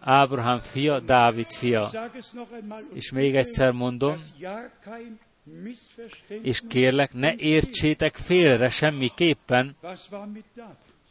[0.00, 1.90] Ábrahám fia, Dávid fia.
[2.92, 4.14] És még egyszer mondom,
[6.42, 9.76] és kérlek, ne értsétek félre semmiképpen,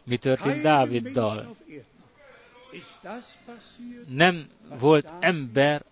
[0.03, 1.55] mi történt Dáviddal.
[4.07, 4.47] Nem
[4.79, 5.83] volt ember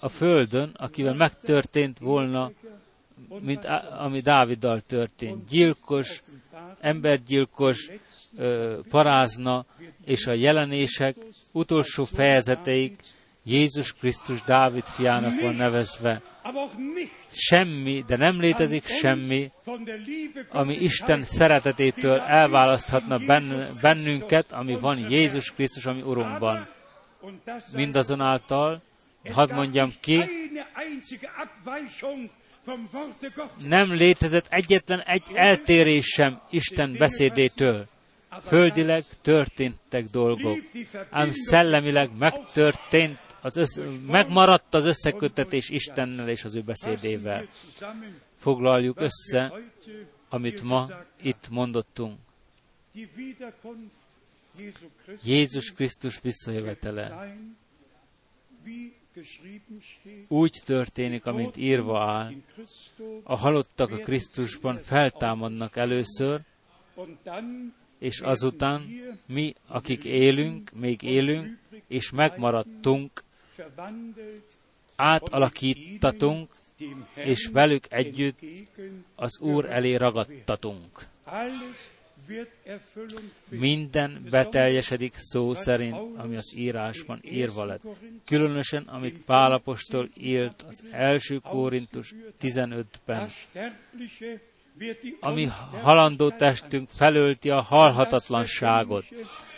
[0.00, 2.50] a földön, akivel megtörtént volna
[3.40, 3.64] mint
[3.98, 5.48] ami Dáviddal történt.
[5.48, 6.22] Gyilkos,
[6.80, 7.90] embergyilkos,
[8.88, 9.64] parázna,
[10.04, 11.16] és a jelenések
[11.52, 12.96] utolsó fejezeteig
[13.44, 16.22] Jézus Krisztus Dávid fiának van nevezve.
[17.28, 19.50] Semmi, de nem létezik semmi,
[20.48, 26.66] ami Isten szeretetétől elválaszthatna benn- bennünket, ami van Jézus Krisztus, ami Urunkban.
[27.72, 28.82] Mindazonáltal,
[29.32, 30.24] hadd mondjam ki,
[33.66, 37.86] nem létezett egyetlen egy eltérés sem Isten beszédétől.
[38.42, 40.58] Földileg történtek dolgok,
[41.10, 47.46] ám szellemileg megtörtént, az össz, megmaradt az összekötetés Istennel és az ő beszédével.
[48.36, 49.52] Foglaljuk össze,
[50.28, 50.88] amit ma
[51.22, 52.18] itt mondottunk.
[55.22, 57.34] Jézus Krisztus visszajövetele
[60.28, 62.32] úgy történik, amint írva áll.
[63.22, 66.40] A halottak a Krisztusban feltámadnak először,
[67.98, 68.82] és azután
[69.26, 71.58] mi, akik élünk, még élünk,
[71.88, 73.22] és megmaradtunk,
[74.96, 76.50] átalakítatunk,
[77.14, 78.38] és velük együtt
[79.14, 81.06] az Úr elé ragadtatunk.
[83.50, 87.82] Minden beteljesedik szó szerint, ami az írásban írva lett.
[88.26, 93.18] Különösen, amit Pálapostól írt az első Korintus 15-ben.
[93.18, 94.40] Das Sterbliche
[94.78, 95.48] wird die ami
[95.82, 99.04] halandó testünk felölti a halhatatlanságot,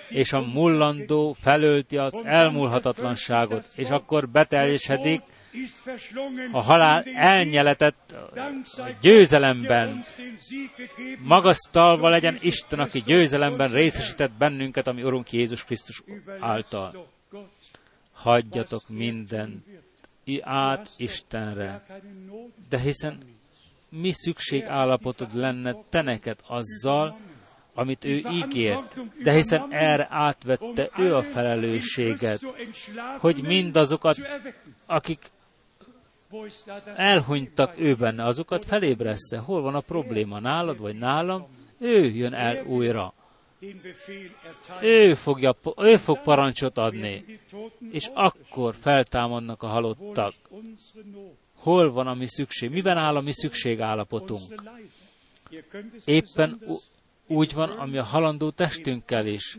[0.09, 5.23] és a mullandó felölti az elmúlhatatlanságot, és akkor beteljesedik
[6.53, 8.15] a halál elnyeletett
[9.01, 10.05] győzelemben.
[11.23, 16.03] Magasztalva legyen Isten, aki győzelemben részesített bennünket, ami Urunk Jézus Krisztus
[16.41, 17.07] által.
[18.13, 19.65] Hagyjatok mindent
[20.25, 21.83] i- át Istenre.
[22.69, 23.19] De hiszen
[23.89, 27.17] mi szükség állapotod lenne te neked azzal,
[27.75, 32.41] amit ő ígért, de hiszen erre átvette ő a felelősséget,
[33.19, 34.17] hogy mindazokat,
[34.87, 35.21] akik
[36.97, 39.39] elhunytak ő benne, azokat felébressze.
[39.39, 40.41] Hol van a probléma?
[40.41, 41.47] Nálad vagy nálam?
[41.81, 43.15] Ő jön el újra.
[44.81, 47.25] Ő, fogja, ő fog parancsot adni,
[47.91, 50.35] és akkor feltámadnak a halottak.
[51.55, 52.71] Hol van a mi szükség?
[52.71, 54.41] Miben áll a mi szükségállapotunk?
[56.05, 56.61] Éppen
[57.27, 59.59] úgy van, ami a halandó testünkkel is.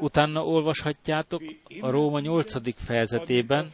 [0.00, 1.42] Utána olvashatjátok
[1.80, 2.84] a Róma 8.
[2.84, 3.70] fejezetében,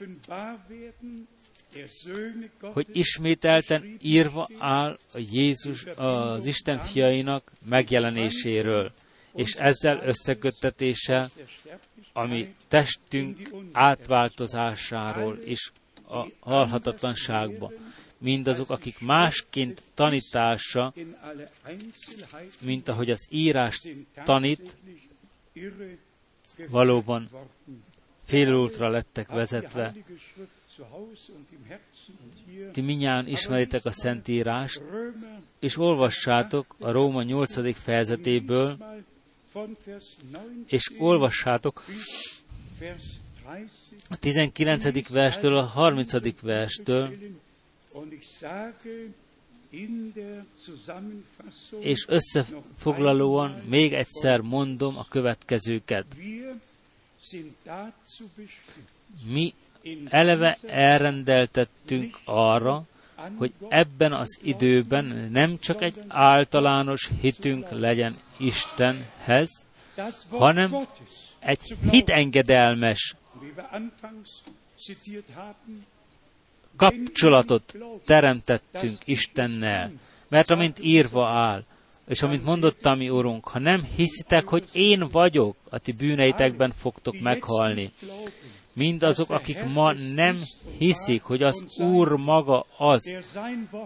[2.61, 8.93] hogy ismételten írva áll a Jézus az Isten fiainak megjelenéséről,
[9.35, 11.31] és ezzel összeköttetéssel,
[12.13, 15.71] ami testünk átváltozásáról és
[16.09, 17.73] a halhatatlanságba.
[18.19, 20.93] Mindazok, akik másként tanítása,
[22.65, 23.83] mint ahogy az írás
[24.25, 24.77] tanít,
[26.69, 27.31] valóban
[28.25, 29.95] félútra lettek vezetve.
[32.73, 34.83] Ti minnyáján ismeritek a Szentírást,
[35.59, 37.77] és olvassátok a Róma 8.
[37.77, 38.77] fejezetéből,
[40.67, 41.85] és olvassátok
[44.09, 45.09] a 19.
[45.09, 46.41] verstől a 30.
[46.41, 47.11] verstől,
[51.81, 56.07] és összefoglalóan még egyszer mondom a következőket.
[59.25, 59.55] Mi
[60.09, 62.83] eleve elrendeltettünk arra,
[63.37, 69.65] hogy ebben az időben nem csak egy általános hitünk legyen Istenhez,
[70.31, 70.87] hanem
[71.39, 73.15] egy hitengedelmes
[76.77, 77.75] kapcsolatot
[78.05, 79.93] teremtettünk Istennel.
[80.29, 81.65] Mert amint írva áll,
[82.09, 87.21] és amint mondotta mi Urunk, ha nem hiszitek, hogy én vagyok, a ti bűneitekben fogtok
[87.21, 87.93] meghalni.
[88.75, 90.39] Mindazok, akik ma nem
[90.79, 93.17] hiszik, hogy az Úr maga az,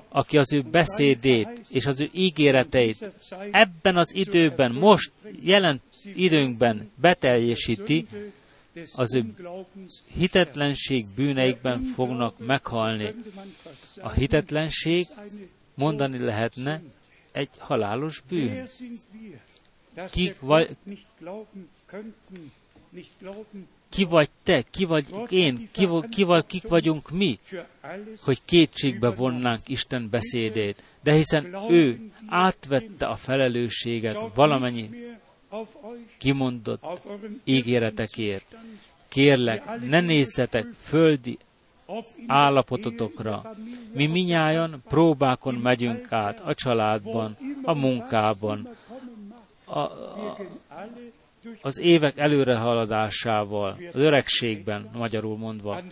[0.09, 3.13] aki az ő beszédét és az ő ígéreteit
[3.51, 5.13] ebben az időben, most
[5.43, 5.81] jelen
[6.15, 8.07] időnkben beteljesíti,
[8.95, 9.35] az ő
[10.15, 13.15] hitetlenség bűneikben fognak meghalni.
[14.01, 15.07] A hitetlenség
[15.75, 16.83] mondani lehetne
[17.33, 18.69] egy halálos bűn.
[20.11, 20.77] Kik vagy,
[23.91, 27.39] ki vagy te, ki vagy én, ki, ki vagy, kik vagyunk mi,
[28.21, 30.83] hogy kétségbe vonnánk Isten beszédét.
[31.03, 34.91] De hiszen ő átvette a felelősséget valamennyi
[36.19, 36.83] kimondott
[37.45, 38.57] ígéretekért.
[39.09, 41.39] Kérlek, ne nézzetek földi
[42.27, 43.55] állapototokra.
[43.93, 48.69] Mi minnyáján próbákon megyünk át a családban, a munkában,
[49.65, 50.37] a, a,
[51.61, 55.83] az évek előrehaladásával, az öregségben, magyarul mondva,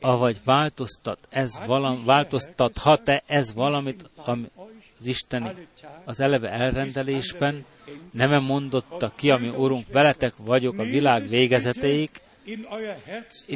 [0.00, 4.10] avagy változtat, ez valam, változtathat-e ez valamit
[4.96, 5.50] az Isteni,
[6.04, 7.64] az eleve elrendelésben,
[8.10, 12.10] nem mondotta ki, ami Urunk, veletek vagyok a világ végezeteig,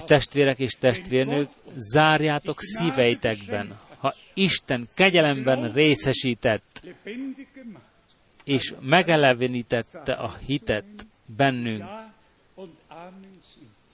[0.07, 6.82] testvérek és testvérnők, zárjátok szíveitekben, ha Isten kegyelemben részesített,
[8.49, 11.07] és megelevenítette a hitet
[11.37, 11.85] bennünk,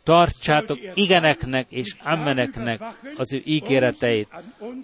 [0.03, 2.81] tartsátok igeneknek és ammeneknek
[3.17, 4.29] az ő ígéreteit,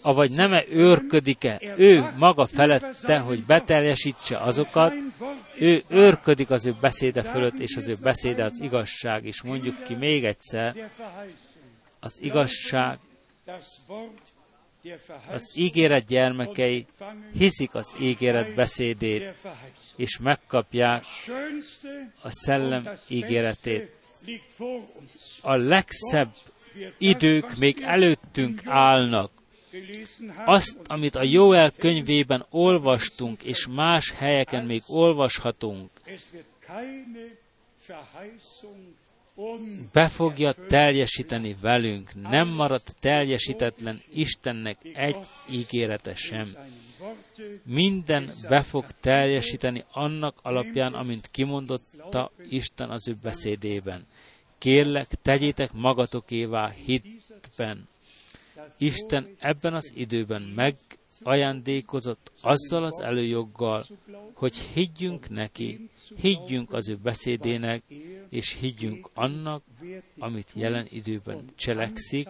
[0.02, 4.92] avagy nem-e őrködik-e ő maga felette, hogy beteljesítse azokat,
[5.58, 9.94] ő őrködik az ő beszéde fölött, és az ő beszéde az igazság, és mondjuk ki
[9.94, 10.90] még egyszer,
[12.00, 12.98] az igazság,
[15.30, 16.86] az ígéret gyermekei
[17.32, 19.22] hiszik az ígéret beszédét,
[19.96, 21.04] és megkapják
[22.22, 23.98] a szellem ígéretét
[25.42, 26.34] a legszebb
[26.98, 29.30] idők még előttünk állnak.
[30.44, 35.90] Azt, amit a Jóel könyvében olvastunk, és más helyeken még olvashatunk,
[39.92, 42.14] be fogja teljesíteni velünk.
[42.14, 45.18] Nem maradt teljesítetlen Istennek egy
[45.50, 46.48] ígérete sem.
[47.64, 54.06] Minden be fog teljesíteni annak alapján, amint kimondotta Isten az ő beszédében.
[54.58, 57.88] Kérlek, tegyétek magatokévá hitben.
[58.78, 60.42] Isten ebben az időben
[61.24, 63.84] megajándékozott azzal az előjoggal,
[64.32, 67.82] hogy higgyünk neki, higgyünk az ő beszédének,
[68.28, 69.62] és higgyünk annak,
[70.18, 72.28] amit jelen időben cselekszik,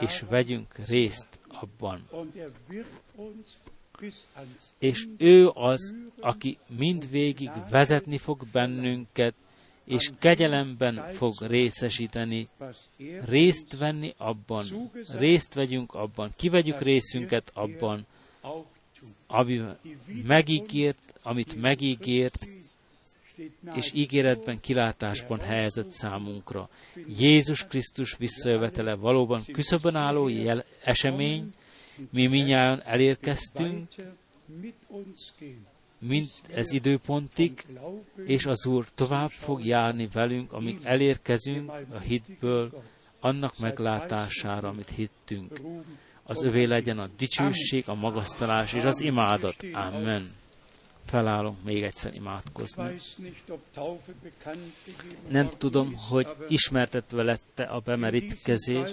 [0.00, 2.08] és vegyünk részt abban.
[4.78, 9.34] És ő az, aki mindvégig vezetni fog bennünket,
[9.84, 12.48] és kegyelemben fog részesíteni,
[13.24, 18.06] részt venni abban, részt vegyünk abban, kivegyük részünket abban,
[19.26, 19.62] ami
[20.26, 22.46] megígért, amit megígért,
[23.74, 26.68] és ígéretben, kilátásban helyezett számunkra.
[27.18, 31.54] Jézus Krisztus visszajövetele valóban küszöbön álló jel, esemény,
[32.10, 33.88] mi minnyáján elérkeztünk,
[36.06, 37.64] mint ez időpontig,
[38.24, 42.82] és az Úr tovább fog járni velünk, amíg elérkezünk a hitből,
[43.20, 45.60] annak meglátására, amit hittünk.
[46.22, 49.56] Az övé legyen a dicsőség, a magasztalás és az imádat.
[49.72, 50.26] Amen.
[51.04, 53.00] Felállunk még egyszer imádkozni.
[55.28, 58.90] Nem tudom, hogy ismertetve lette a bemerítkezés,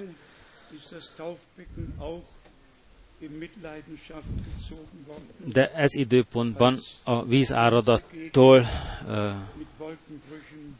[5.53, 8.65] de ez időpontban a vízáradattól
[9.07, 9.31] uh,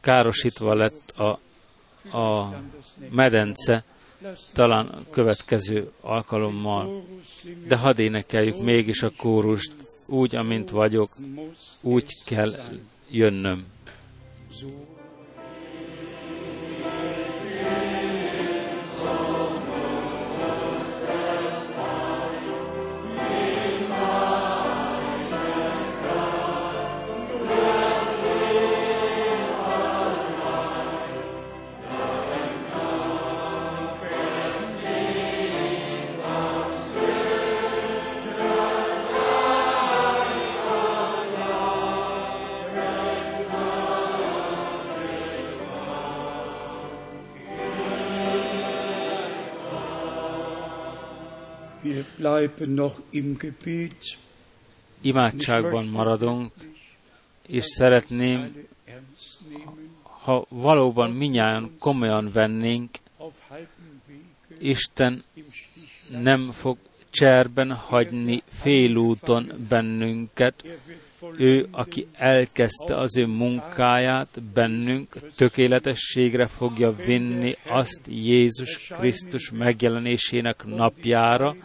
[0.00, 1.38] károsítva lett a,
[2.18, 2.54] a
[3.10, 3.84] medence,
[4.52, 7.04] talán a következő alkalommal.
[7.68, 9.74] De hadd énekeljük mégis a kórust,
[10.06, 11.10] úgy, amint vagyok,
[11.80, 12.52] úgy kell
[13.10, 13.66] jönnöm.
[55.00, 56.52] Imádságban maradunk,
[57.46, 58.66] és szeretném,
[60.02, 62.90] ha valóban minnyáján komolyan vennénk,
[64.58, 65.24] Isten
[66.22, 66.76] nem fog
[67.10, 70.64] cserben hagyni félúton bennünket.
[71.36, 81.56] Ő, aki elkezdte az ő munkáját bennünk, tökéletességre fogja vinni azt Jézus Krisztus megjelenésének napjára,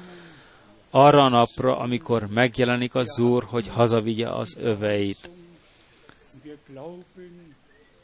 [0.98, 5.30] arra a napra, amikor megjelenik az Úr, hogy hazavigye az öveit.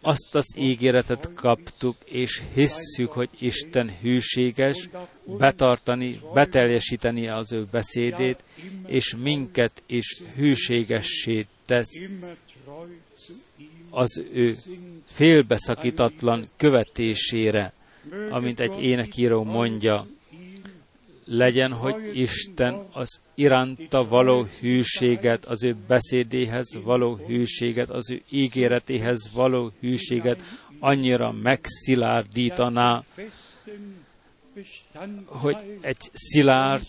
[0.02, 4.90] Azt az ígéretet kaptuk, és hisszük, hogy Isten hűséges,
[5.38, 8.44] betartani, beteljesíteni az ő beszédét,
[8.86, 12.02] és minket is hűségessé tesz
[13.90, 14.56] az ő
[15.06, 17.74] félbeszakítatlan követésére.
[18.30, 20.06] amint egy énekíró mondja,
[21.26, 29.30] legyen, hogy Isten az iránta való hűséget, az ő beszédéhez való hűséget, az ő ígéretéhez
[29.34, 30.41] való hűséget
[30.80, 33.04] annyira megszilárdítaná,
[35.26, 36.86] hogy egy szilárd,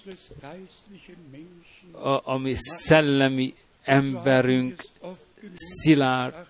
[2.25, 4.85] ami szellemi emberünk
[5.55, 6.47] szilárd,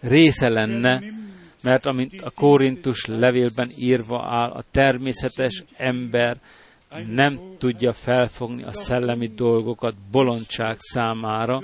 [0.00, 1.02] része lenne,
[1.62, 6.40] mert amint a Korintus levélben írva áll, a természetes ember
[7.06, 11.62] nem tudja felfogni a szellemi dolgokat bolondság számára,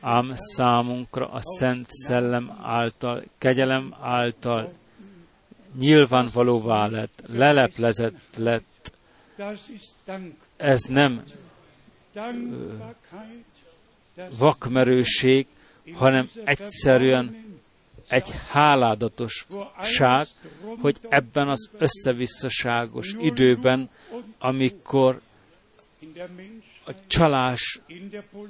[0.00, 4.72] ám számunkra a Szent Szellem által, kegyelem által
[5.78, 8.92] nyilvánvalóvá lett, leleplezett lett.
[10.56, 11.22] Ez nem
[14.38, 15.46] vakmerőség,
[15.94, 17.44] hanem egyszerűen
[18.08, 20.26] egy háládatosság,
[20.80, 23.90] hogy ebben az összevisszaságos időben,
[24.38, 25.20] amikor
[26.86, 27.80] a csalás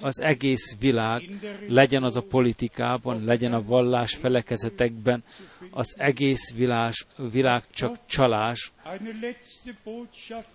[0.01, 1.23] az egész világ,
[1.69, 5.25] legyen az a politikában, legyen a vallás felekezetekben,
[5.71, 8.73] az egész világ, világ csak csalás,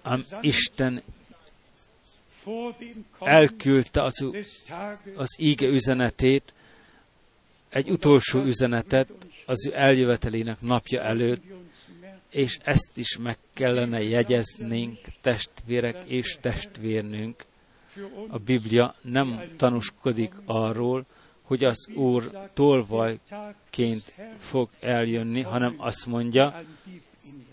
[0.02, 1.02] ám Isten
[3.20, 4.26] elküldte az,
[5.16, 6.54] az íge üzenetét,
[7.70, 9.10] egy utolsó üzenetet
[9.46, 11.44] az ő eljövetelének napja előtt,
[12.30, 17.46] és ezt is meg kellene jegyeznénk, testvérek és testvérnünk.
[18.28, 21.06] A Biblia nem tanúskodik arról,
[21.42, 24.04] hogy az Úr tolvajként
[24.38, 26.64] fog eljönni, hanem azt mondja,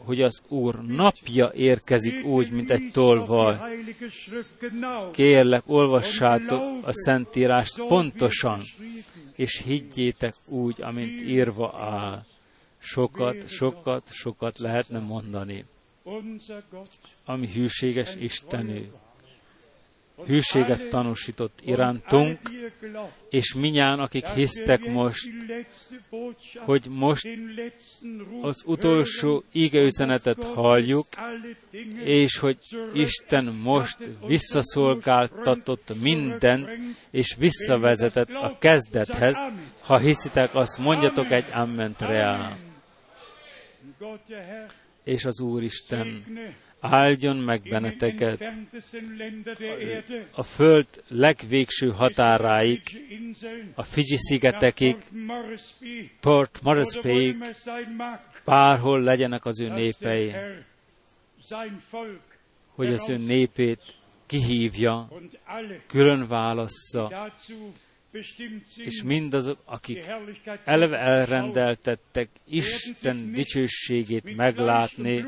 [0.07, 3.59] hogy az Úr napja érkezik úgy, mint egy tolvaj.
[5.13, 8.61] Kérlek, olvassátok a Szentírást pontosan,
[9.35, 12.25] és higgyétek úgy, amint írva áll.
[12.79, 15.65] Sokat, sokat, sokat lehetne mondani.
[17.25, 18.93] Ami hűséges Istenő,
[20.25, 22.39] hűséget tanúsított irántunk,
[23.31, 25.31] és minnyáján, akik hisztek most,
[26.57, 27.29] hogy most
[28.43, 31.07] az utolsó ígeüzenetet halljuk,
[32.05, 32.59] és hogy
[32.95, 36.69] Isten most visszaszolgáltatott mindent,
[37.11, 39.47] és visszavezetett a kezdethez.
[39.81, 42.53] Ha hiszitek, azt mondjatok egy amment Herr,
[45.05, 46.25] És az Úristen
[46.91, 48.45] áldjon meg benneteket
[50.31, 52.81] a föld legvégső határáig,
[53.75, 54.97] a Fiji nach szigetekig,
[56.21, 57.45] Port Moresbyig,
[58.45, 60.35] bárhol legyenek az ő népei,
[62.69, 63.81] hogy az ő népét
[64.27, 65.09] kihívja,
[65.87, 67.31] külön válassza,
[68.77, 70.11] és mindazok, akik
[70.65, 75.25] eleve elrendeltettek Isten dicsőségét meglátni,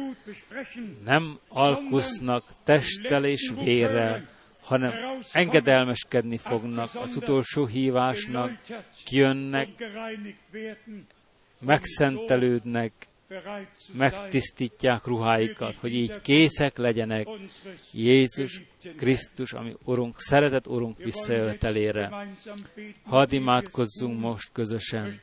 [1.04, 4.28] nem alkusznak testtel és vérrel,
[4.60, 4.92] hanem
[5.32, 8.58] engedelmeskedni fognak az utolsó hívásnak,
[9.04, 9.68] kijönnek,
[11.60, 12.92] megszentelődnek,
[13.92, 17.28] megtisztítják ruháikat, hogy így készek legyenek
[17.92, 18.62] Jézus
[18.96, 22.26] Krisztus, ami Urunk, szeretett Urunk visszajövetelére.
[23.04, 25.18] Hadd imádkozzunk most közösen.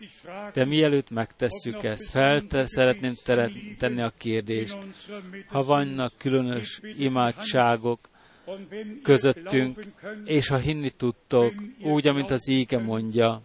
[0.54, 3.14] De mielőtt megtesszük ezt, fel szeretném
[3.80, 4.78] tenni a kérdést,
[5.48, 8.10] ha vannak különös imádságok
[9.04, 9.86] közöttünk,
[10.26, 13.42] és ha hinni tudtok, úgy, amint az íge mondja,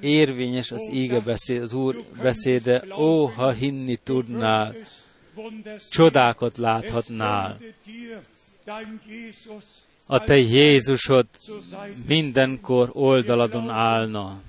[0.00, 4.74] érvényes az íge beszéd, az Úr beszéde, ó, ha hinni tudnál,
[5.90, 7.58] csodákat láthatnál.
[10.06, 11.26] A te Jézusod
[12.06, 14.42] mindenkor oldaladon állna.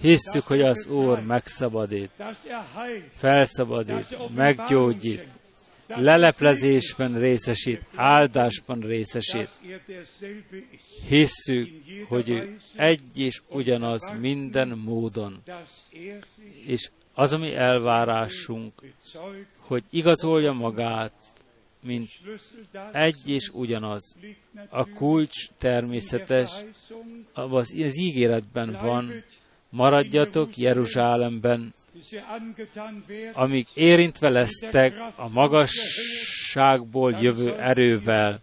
[0.00, 2.10] Hisszük, hogy az Úr megszabadít,
[3.08, 5.26] felszabadít, meggyógyít,
[5.94, 9.48] leleplezésben részesít, áldásban részesít.
[11.08, 11.68] Hisszük,
[12.08, 15.42] hogy ő egy és ugyanaz minden módon,
[16.66, 18.72] és az a mi elvárásunk,
[19.58, 21.12] hogy igazolja magát,
[21.82, 22.10] mint
[22.92, 24.16] egy és ugyanaz.
[24.68, 26.50] A kulcs természetes,
[27.32, 29.24] az, az ígéretben van,
[29.70, 31.74] maradjatok Jeruzsálemben,
[33.32, 38.40] amíg érintve lesztek a magasságból jövő erővel.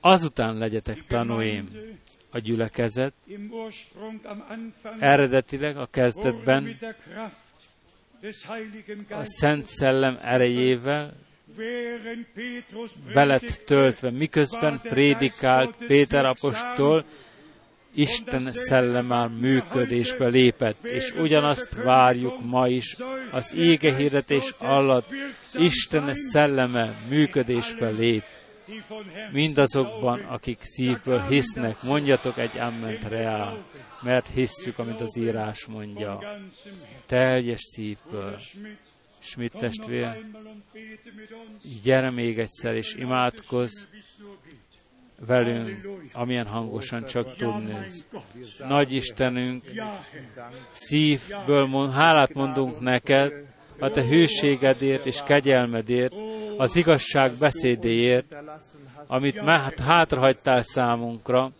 [0.00, 1.68] Azután legyetek tanúim.
[2.30, 3.12] A gyülekezet
[4.98, 6.78] eredetileg a kezdetben
[9.10, 11.14] a Szent Szellem erejével
[13.14, 17.04] belet töltve, miközben prédikált Péter apostol,
[17.94, 22.96] Isten szellem már működésbe lépett, és ugyanazt várjuk ma is
[23.32, 25.08] az ége hirdetés alatt.
[25.58, 28.22] Isten szelleme működésbe lép.
[29.32, 33.64] Mindazokban, akik szívből hisznek, mondjatok egy amment reál,
[34.02, 36.38] mert hisszük, amit az írás mondja.
[37.06, 38.38] Teljes szívből.
[39.18, 40.24] Schmidt, testvér,
[41.82, 43.84] gyere még egyszer, és imádkozz
[45.26, 47.76] velünk, amilyen hangosan csak tudni.
[48.68, 49.64] Nagy Istenünk,
[50.70, 53.32] szívből mond, hálát mondunk neked,
[53.78, 56.14] a te hűségedért és kegyelmedért,
[56.56, 58.34] az igazság beszédéért,
[59.06, 61.52] amit me- hátrahagytál számunkra,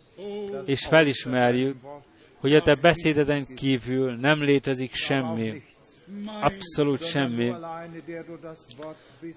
[0.65, 1.75] és felismerjük,
[2.39, 5.63] hogy a te beszédeden kívül nem létezik semmi,
[6.41, 7.53] abszolút semmi,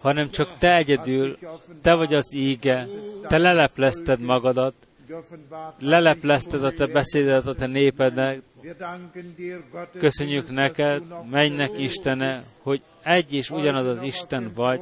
[0.00, 1.38] hanem csak te egyedül,
[1.82, 2.86] te vagy az íge,
[3.22, 4.74] te leleplezted magadat,
[5.78, 8.42] leleplezted a te beszédedet a te népednek,
[9.98, 14.80] köszönjük neked, menjnek Istene, hogy egy és ugyanaz az Isten vagy,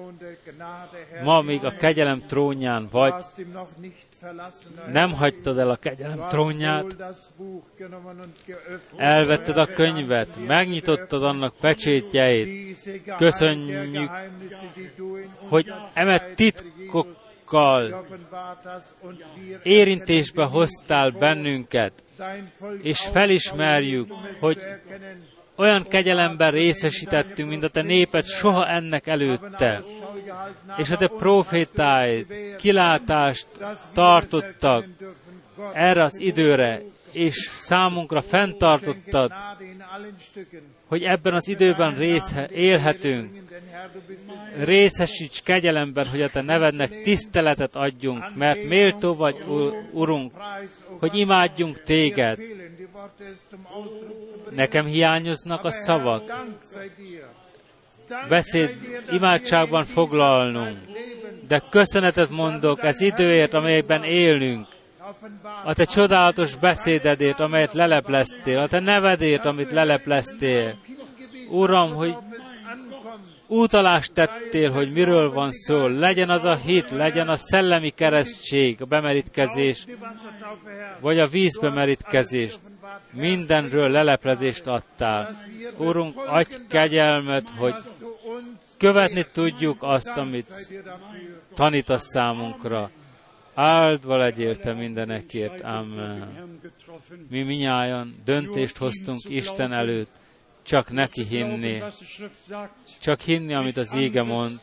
[1.24, 3.14] ma még a kegyelem trónján vagy,
[4.92, 6.96] nem hagytad el a kegyelem trónját,
[8.96, 12.76] elvetted a könyvet, megnyitottad annak pecsétjeit,
[13.16, 14.10] köszönjük,
[15.48, 18.06] hogy emet titkokkal
[19.62, 21.92] érintésbe hoztál bennünket,
[22.82, 24.08] és felismerjük,
[24.40, 24.58] hogy
[25.56, 29.82] olyan kegyelemben részesítettünk, mint a te néped soha ennek előtte.
[30.76, 32.26] És a te profétáid
[32.56, 33.46] kilátást
[33.94, 34.84] tartottak
[35.72, 36.82] erre az időre,
[37.12, 39.32] és számunkra fenntartottad,
[40.86, 43.44] hogy ebben az időben része, élhetünk.
[44.58, 49.36] Részesíts kegyelemben, hogy a te nevednek tiszteletet adjunk, mert méltó vagy,
[49.92, 50.32] Urunk,
[50.98, 52.38] hogy imádjunk téged.
[54.50, 56.32] Nekem hiányoznak a szavak.
[58.28, 58.76] Beszéd
[59.12, 60.78] imádságban foglalnunk.
[61.48, 64.66] De köszönetet mondok ez időért, amelyekben élünk.
[65.64, 70.74] A te csodálatos beszédedért, amelyet lelepleztél, a te nevedért, amit lelepleztél.
[71.50, 72.14] Uram, hogy
[73.46, 75.86] útalást tettél, hogy miről van szó.
[75.86, 79.86] Legyen az a hit, legyen a szellemi keresztség, a bemerítkezés,
[81.00, 82.54] vagy a vízbemerítkezés.
[83.12, 85.42] Mindenről leleplezést adtál.
[85.76, 87.74] Urunk, adj kegyelmet, hogy
[88.76, 90.74] követni tudjuk azt, amit
[91.54, 92.90] tanítasz számunkra.
[93.54, 95.60] Áldva legyél te mindenekért.
[95.60, 96.50] Amen.
[97.30, 100.10] Mi minnyáján döntést hoztunk Isten előtt,
[100.62, 101.82] csak neki hinni,
[103.00, 104.60] csak hinni, amit az ége mond,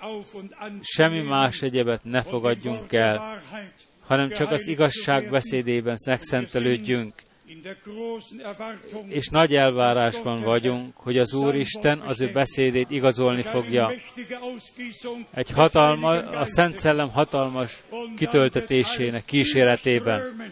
[0.81, 3.41] semmi más egyebet ne fogadjunk el,
[4.05, 7.13] hanem csak az igazság beszédében megszentelődjünk,
[9.07, 13.91] és nagy elvárásban vagyunk, hogy az Úristen az ő beszédét igazolni fogja.
[15.31, 17.83] Egy hatalma, a Szent Szellem hatalmas
[18.17, 20.51] kitöltetésének kíséretében,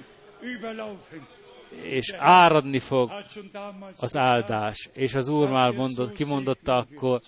[1.81, 3.11] és áradni fog
[3.51, 4.89] damals az áldás.
[4.93, 7.21] És az Úr már mondott, kimondotta akkor,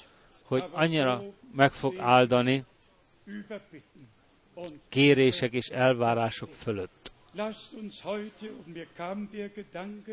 [0.44, 1.24] hogy annyira
[1.56, 2.64] meg fog áldani
[4.90, 7.13] kérések és elvárások fölött.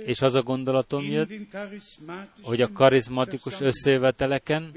[0.05, 1.33] És az a gondolatom jött,
[2.43, 4.73] hogy a karizmatikus összejöveteleken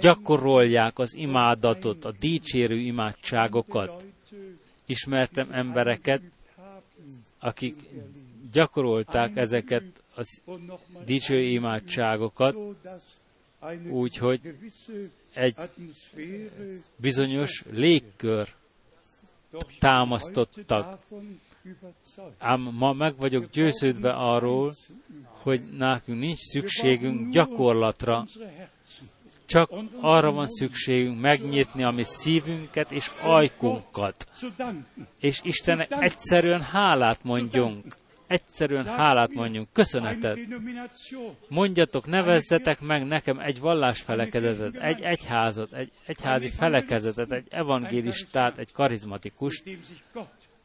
[0.00, 4.04] gyakorolják az imádatot, a dicsérő imádságokat.
[4.86, 6.22] Ismertem embereket,
[7.38, 7.74] akik
[8.52, 9.84] gyakorolták ezeket
[10.44, 12.56] nochmal dicső imádságokat,
[13.90, 14.40] úgyhogy
[15.32, 15.54] egy
[16.96, 18.54] bizonyos légkör
[19.78, 20.98] támasztottak.
[22.38, 24.72] Ám ma meg vagyok győződve arról,
[25.42, 28.24] hogy nekünk nincs szükségünk gyakorlatra,
[29.46, 29.70] csak
[30.00, 34.28] arra van szükségünk megnyitni a mi szívünket és ajkunkat,
[35.18, 37.96] és Istennek egyszerűen hálát mondjunk.
[38.26, 40.38] Egyszerűen hálát mondjunk, köszönetet.
[41.48, 49.62] Mondjatok, nevezzetek meg nekem egy vallásfelekezetet, egy egyházat, egy egyházi felekezetet, egy evangélistát, egy karizmatikust,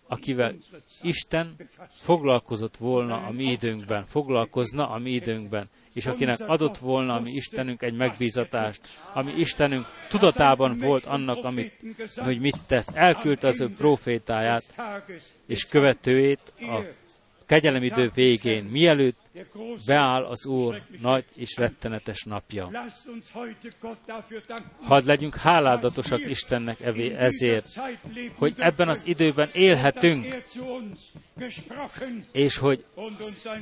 [0.08, 0.56] akivel
[1.02, 1.56] Isten
[1.92, 7.32] foglalkozott volna a mi időnkben, foglalkozna a mi időnkben, és akinek adott volna a mi
[7.32, 8.82] Istenünk egy megbízatást,
[9.14, 11.74] ami Istenünk tudatában volt annak, amit,
[12.16, 12.88] hogy mit tesz.
[12.94, 14.64] Elküldte az ő profétáját
[15.46, 16.80] és követőjét a
[17.52, 19.20] kegyelemidő végén, mielőtt
[19.86, 22.72] beáll az Úr nagy és rettenetes napja.
[24.82, 26.82] Hadd legyünk háládatosak Istennek
[27.18, 27.68] ezért,
[28.36, 30.44] hogy ebben az időben élhetünk, er
[32.32, 32.86] és hogy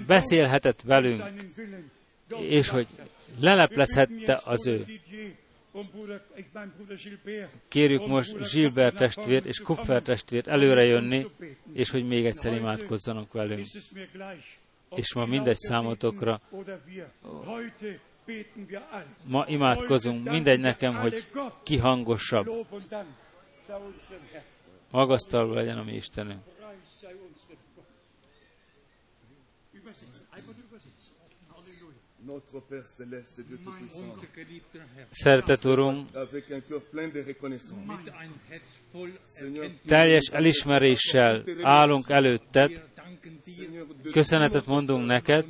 [0.07, 1.23] beszélhetett velünk,
[2.39, 2.87] és hogy
[3.39, 4.85] leleplezhette az ő.
[7.67, 11.25] Kérjük most Gilbert testvért és Kupfer testvért előre jönni,
[11.73, 13.65] és hogy még egyszer imádkozzanak velünk.
[14.95, 16.41] És ma mindegy számotokra,
[19.23, 21.27] ma imádkozunk, mindegy nekem, hogy
[21.63, 22.65] ki hangosabb,
[24.91, 26.41] magasztalva legyen a mi Istenünk.
[39.37, 42.83] Seigneur, Erkenntnis, teljes elismeréssel állunk előtted,
[44.11, 45.45] köszönetet mondunk neked,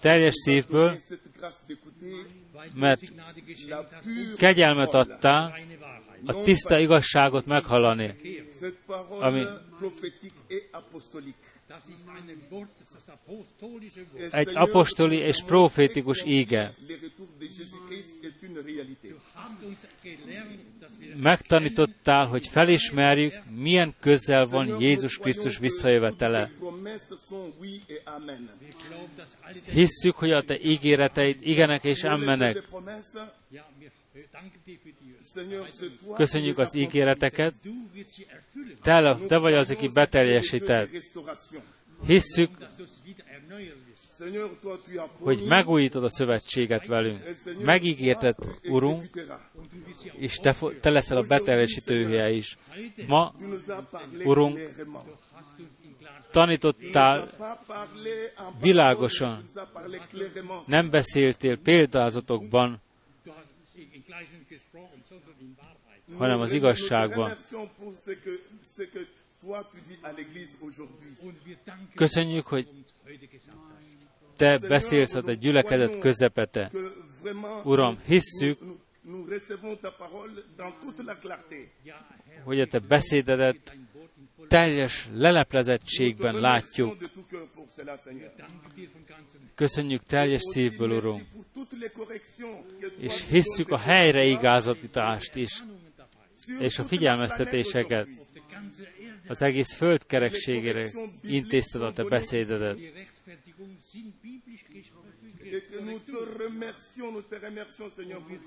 [0.00, 0.96] teljes szívből,
[2.74, 3.86] Mert pure
[4.36, 5.54] kegyelmet adtál
[6.26, 8.14] a tiszta igazságot meghallani.
[8.60, 8.76] Cette
[14.30, 16.74] Egy apostoli és profétikus íge.
[21.16, 26.50] Megtanítottál, hogy felismerjük, milyen közel van Jézus Krisztus visszajövetele.
[29.72, 32.62] Hisszük, hogy a te ígéreteid igenek és toi
[36.16, 37.54] Köszönjük az ígéreteket.
[38.82, 40.40] Te, te vagy az, aki croyons
[42.06, 42.50] Hisszük,
[45.18, 47.28] hogy megújítod a szövetséget velünk.
[47.64, 48.34] Megígérted,
[48.68, 49.04] Urunk,
[50.16, 52.58] és te, te leszel a beteljesítője is.
[53.06, 53.34] Ma
[54.24, 54.58] Urunk,
[56.30, 57.30] tanítottál,
[58.60, 59.44] Világosan.
[60.66, 62.80] nem beszéltél példázatokban,
[66.18, 67.30] hanem az igazságban.
[71.94, 72.68] Köszönjük, hogy
[74.36, 76.70] te beszélsz a te gyülekezet közepete.
[77.64, 78.58] Uram, hisszük,
[82.44, 83.76] hogy a te beszédedet
[84.48, 86.96] teljes te látjuk.
[89.54, 91.20] Köszönjük teljes szívből, toi
[92.98, 95.62] és hisszük a helyreigazítást is,
[96.60, 98.08] és a figyelmeztetéseket
[99.28, 100.90] az egész föld kerekségére
[101.22, 102.78] intézted a te beszédedet.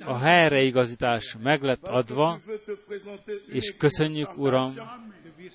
[0.05, 2.39] A helyreigazítás meg lett adva,
[3.51, 4.73] és köszönjük, Uram,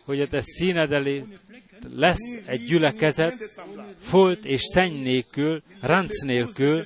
[0.04, 1.24] hogy a te színed elé
[1.88, 3.50] lesz egy gyülekezet,
[4.00, 6.84] folt és szenny nélkül, ránc nélkül,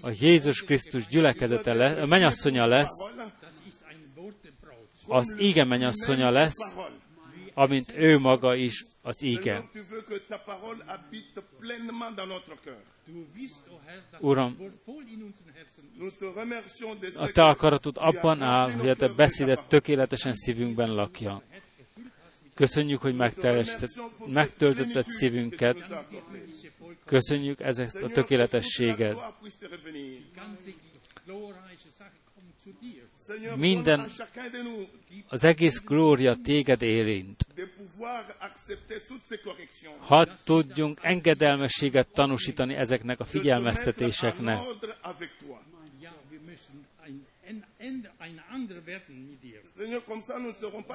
[0.00, 3.10] a Jézus Krisztus gyülekezete lesz, a mennyasszonya lesz,
[5.06, 6.74] az íge mennyasszonya lesz.
[7.54, 9.68] Amint ő maga is az íge.
[14.20, 14.56] Uram,
[17.16, 21.42] a te akaratod abban áll, hogy a te beszédet tökéletesen szívünkben lakja.
[22.54, 23.14] Köszönjük, hogy
[24.26, 25.76] megtöltötted szívünket.
[27.04, 29.16] Köszönjük ezeket a tökéletességet.
[33.56, 34.10] Minden-
[35.28, 37.43] Az egész glória téged érint.
[39.98, 44.58] Hadd tudjunk engedelmességet tanúsítani ezeknek a figyelmeztetéseknek.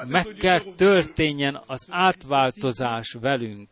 [0.08, 3.70] Meg kell történjen az átváltozás velünk.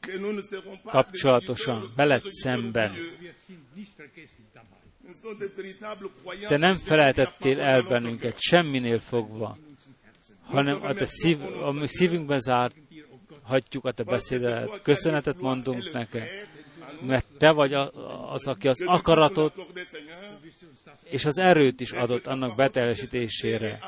[0.83, 2.93] Kapcsolatosan, veled szemben.
[6.47, 9.57] Te nem la el bennünket semminél fogva,
[10.43, 12.75] hanem a te szív, a mi szívünkben zárt
[13.47, 14.81] hagyjuk a te beszédet.
[14.81, 16.27] Köszönetet mondunk neked,
[17.05, 17.73] mert te vagy
[18.31, 19.53] az, aki az akaratot
[21.03, 23.79] és az erőt is adott annak beteljesítésére.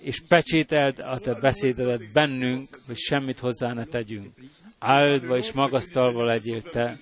[0.00, 4.34] És pecsételd a te beszédedet bennünk, hogy semmit hozzá ne tegyünk.
[4.78, 6.98] Áldva és magasztalva legyél te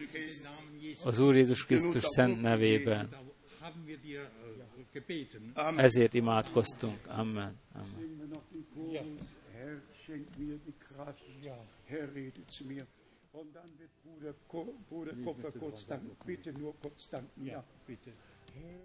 [1.04, 3.08] az Úr Jézus Krisztus szent nevében.
[5.76, 7.06] Ezért imádkoztunk.
[7.06, 7.58] Amen.
[7.72, 8.32] Amen.
[13.32, 16.16] Und dann wird Bruder, Ko Bruder Kopfer kurz danken.
[16.24, 17.46] Bitte nur kurz danken.
[17.46, 18.12] Ja, bitte.
[18.54, 18.78] Herr,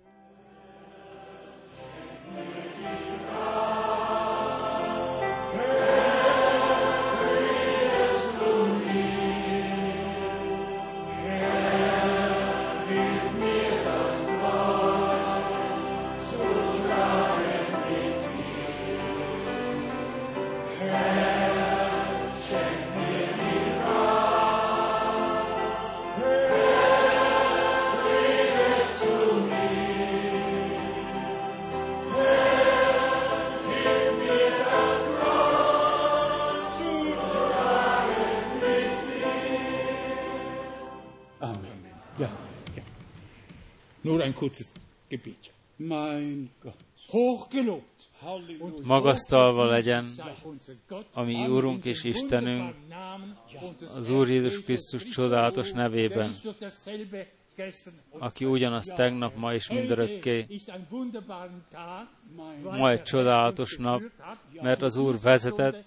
[44.24, 44.72] ein kurzes
[45.10, 45.52] Gebet.
[45.78, 46.76] Mein Gott.
[47.10, 47.92] Hochgelobt.
[48.84, 51.08] Magasztalva legyen sei unser Gott.
[51.14, 51.52] a mi Amen.
[51.52, 52.76] Úrunk és Istenünk,
[53.96, 56.32] az Úr Jézus Krisztus csodálatos nevében,
[58.20, 60.46] aki ugyanaz tegnap, ma és mindörökké.
[62.62, 64.02] Ma egy csodálatos nap,
[64.62, 65.84] mert az Úr vezetett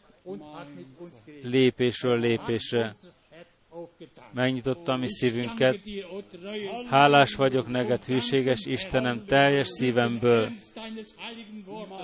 [1.42, 2.96] lépésről lépésre.
[4.36, 5.78] Megnyitotta a mi szívünket.
[6.90, 10.50] Hálás vagyok neked, hűséges Istenem, teljes szívemből,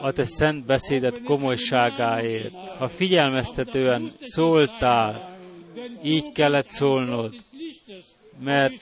[0.03, 2.55] a te szent beszédet komolyságáért.
[2.79, 5.37] Ha figyelmeztetően szóltál,
[6.03, 7.35] így kellett szólnod,
[8.45, 8.81] mert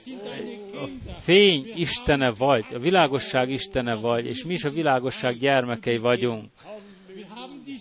[0.73, 0.87] a
[1.19, 6.51] fény Istene vagy, a világosság Istene vagy, és mi is a világosság gyermekei vagyunk.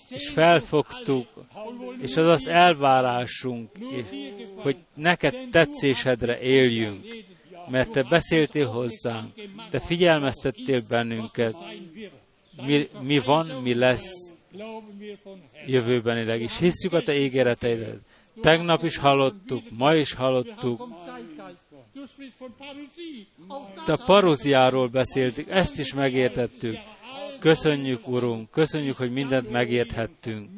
[0.09, 1.27] És felfogtuk,
[2.03, 4.05] és az az elvárásunk, és,
[4.55, 7.07] hogy neked tetszésedre éljünk,
[7.71, 9.33] mert te beszéltél hozzánk,
[9.71, 11.55] te figyelmeztettél bennünket,
[12.67, 14.33] mi, mi van, mi lesz
[15.67, 16.59] jövőbenileg is.
[16.59, 17.99] Hiszük a te ígéreteidet.
[18.41, 20.89] Tegnap is hallottuk, ma is hallottuk,
[23.85, 26.79] te a paróziáról beszéltük, ezt is megértettük.
[27.41, 30.51] Köszönjük, Urunk, köszönjük, hogy mindent megérthettünk.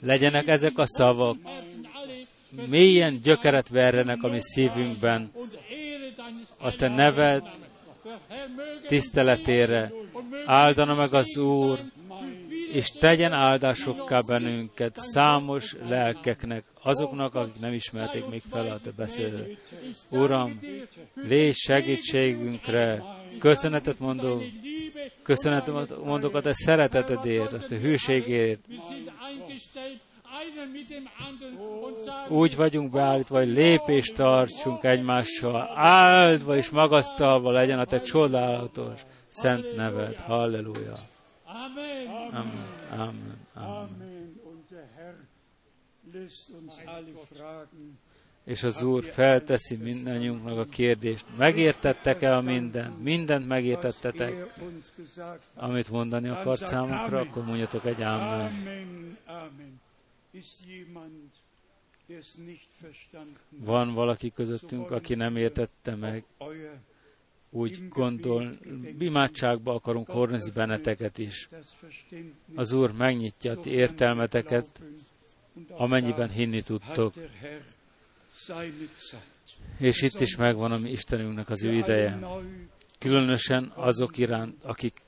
[0.00, 1.36] Legyenek ezek a szavak,
[2.68, 5.30] mélyen gyökeret verjenek a mi szívünkben,
[6.58, 7.42] a te neved
[8.86, 9.92] tiszteletére.
[10.44, 11.78] Áldana meg az Úr,
[12.72, 19.48] és tegyen áldásokká bennünket számos lelkeknek, azoknak, akik nem ismerték még fel a te beszédet.
[20.10, 20.60] Uram,
[21.14, 23.02] légy segítségünkre,
[23.38, 24.42] köszönetet mondok,
[25.22, 28.60] köszönetet mondok a te szeretetedért, a te hűségért.
[32.28, 39.76] Úgy vagyunk beállítva, hogy lépést tartsunk egymással, áldva és magasztalva legyen a te csodálatos szent
[39.76, 40.20] neved.
[40.20, 40.92] Halleluja.
[41.44, 42.06] Amen.
[42.30, 42.66] Amen.
[42.90, 43.46] Amen.
[43.54, 43.76] Amen.
[43.76, 44.12] Amen.
[48.44, 51.26] És az Úr felteszi mindannyiunknak a kérdést.
[51.36, 53.02] Megértettek-e a mindent?
[53.02, 54.54] Mindent megértettetek,
[55.54, 57.18] amit mondani akart számunkra?
[57.18, 59.18] Akkor mondjatok egy ámen.
[63.48, 66.24] Van valaki közöttünk, aki nem értette meg,
[67.50, 68.50] úgy gondol,
[68.98, 71.48] imádságba akarunk hordozni benneteket is.
[72.54, 74.80] Az Úr megnyitja a ti értelmeteket,
[75.70, 77.14] amennyiben hinni tudtok.
[79.78, 82.18] És itt is megvan a mi Istenünknek az ő ideje.
[82.98, 85.02] Különösen azok iránt, akik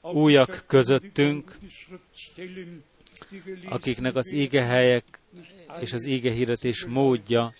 [0.00, 1.56] újak közöttünk,
[3.64, 5.20] akiknek az ígehelyek
[5.80, 7.52] és az ígehirdetés módja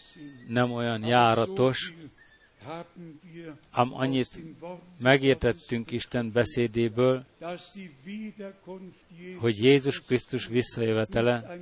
[0.49, 1.93] nem olyan járatos,
[3.71, 4.41] ám annyit
[5.01, 7.25] megértettünk Isten beszédéből,
[9.39, 11.59] hogy Jézus Krisztus visszajövetele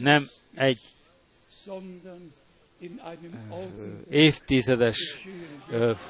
[0.00, 0.80] nem egy
[4.10, 5.28] évtizedes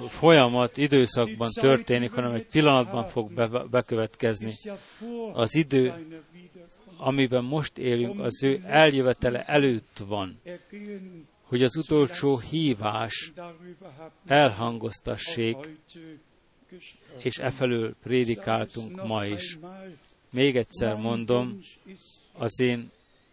[0.09, 4.55] folyamat, időszakban történik, hanem egy pillanatban fog be, bekövetkezni.
[5.33, 5.95] Az idő,
[6.97, 10.41] amiben most élünk, az ő eljövetele előtt van,
[11.43, 15.57] hogy az utolsó hívás haben elhangoztassék,
[17.19, 19.59] és e felől prédikáltunk ma is.
[20.33, 21.59] Még egyszer mondom,
[22.33, 22.91] az én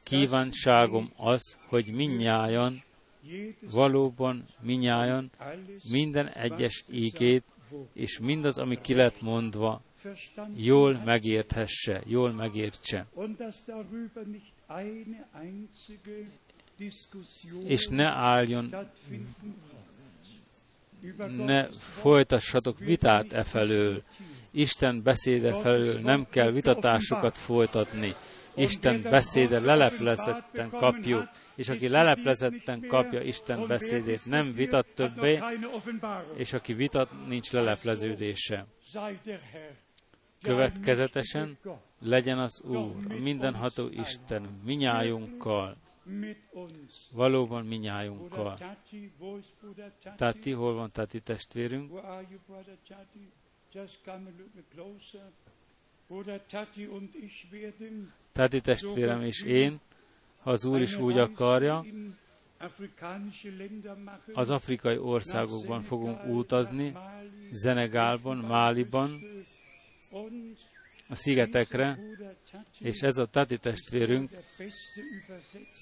[0.10, 2.84] kívánságom az, hogy minnyájan,
[3.72, 5.32] valóban minnyájan
[5.90, 7.44] minden egyes ígét,
[7.94, 9.82] és mindaz, ami ki lett mondva,
[10.56, 13.06] jól megérthesse, jól megértse.
[17.64, 18.76] És ne álljon,
[21.38, 24.04] ne folytassatok vitát e felől.
[24.52, 28.16] Isten beszéde felől nem kell vitatásokat folytatni.
[28.60, 35.40] Isten beszéde leleplezetten kapjuk, és aki leleplezetten kapja Isten beszédét, nem vitat többé,
[36.36, 38.66] és aki vitat, nincs lelepleződése.
[40.42, 41.58] Következetesen
[42.02, 45.78] legyen az Úr, mindenható Isten, minnyájunkkal,
[47.12, 48.58] valóban minnyájunkkal.
[50.16, 51.92] Tati, hol van Tati testvérünk?
[58.40, 59.80] Tati testvérem és én,
[60.40, 61.86] ha az Úr is úgy akarja,
[64.34, 66.96] az afrikai országokban fogunk utazni,
[67.52, 69.20] Zenegálban, Máliban,
[71.10, 72.00] a szigetekre,
[72.80, 74.30] és ez a Tati testvérünk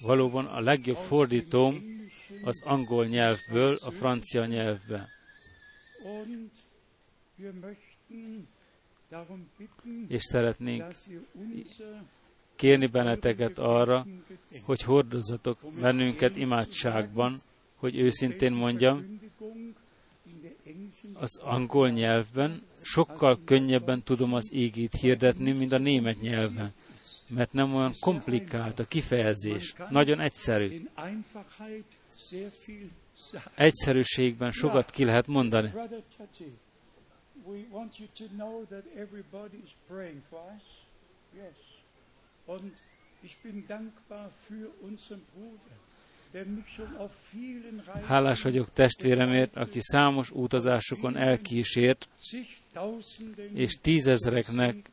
[0.00, 1.82] valóban a legjobb fordítóm
[2.42, 5.08] az angol nyelvből a francia nyelvbe.
[10.08, 10.94] És szeretnénk
[12.58, 14.06] kérni benneteket arra,
[14.64, 17.40] hogy hordozzatok bennünket imádságban,
[17.76, 19.20] hogy őszintén mondjam,
[21.12, 26.72] az angol nyelvben sokkal könnyebben tudom az égét hirdetni, mint a német nyelven,
[27.30, 30.88] mert nem olyan komplikált a kifejezés, nagyon egyszerű.
[33.54, 35.70] Egyszerűségben sokat ki lehet mondani.
[42.48, 42.72] Und
[43.22, 45.76] ich bin dankbar für unseren Bruder,
[48.02, 52.08] Hálás vagyok testvéremért, aki számos utazásokon elkísért,
[53.54, 54.90] és tízezreknek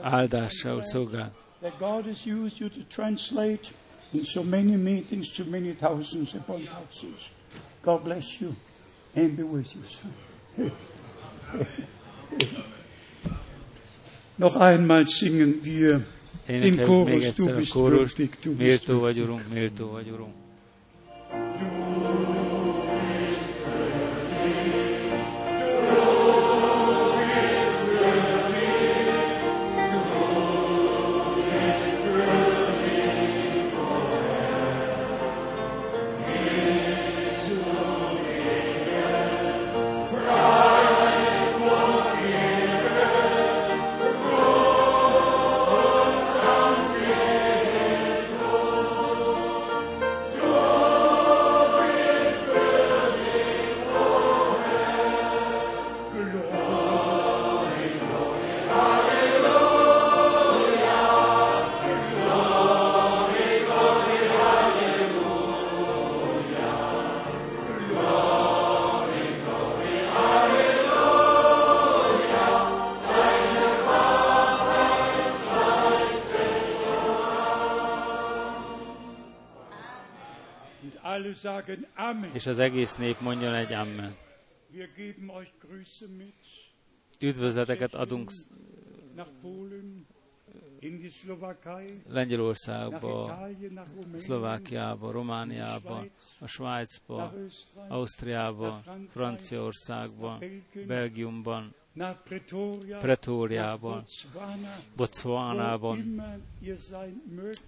[0.00, 1.36] áldással szolgál.
[7.80, 8.50] God bless you
[9.14, 10.12] and be with you, son.
[14.36, 16.06] Noch einmal singen wir
[16.46, 18.18] Énekeljük még egyszer a kórust,
[18.56, 20.41] méltó vagy, Urunk, méltó vagy, Urunk.
[82.32, 84.16] És az egész nép mondjon egy Amen.
[87.20, 88.30] Üdvözleteket adunk
[92.08, 93.38] Lengyelországba,
[94.16, 96.06] Szlovákiába, Romániába,
[96.40, 97.32] a Svájcba,
[97.88, 100.38] Ausztriába, Franciaországba,
[100.86, 101.74] Belgiumban,
[103.00, 104.04] Pretóriában,
[104.96, 106.22] Botswanában,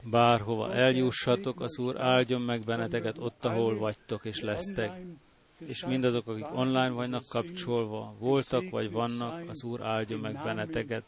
[0.03, 5.01] bárhova eljussatok, az Úr áldjon meg benneteket ott, ahol vagytok és lesztek.
[5.67, 11.05] És mindazok, akik online vannak kapcsolva, voltak vagy vannak, az Úr áldjon meg benneteket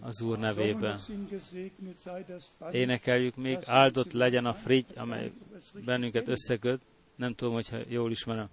[0.00, 0.98] az Úr nevében.
[2.70, 5.32] Énekeljük még, áldott legyen a frigy, amely
[5.84, 6.82] bennünket összeköt.
[7.16, 8.48] Nem tudom, hogyha jól ismerem.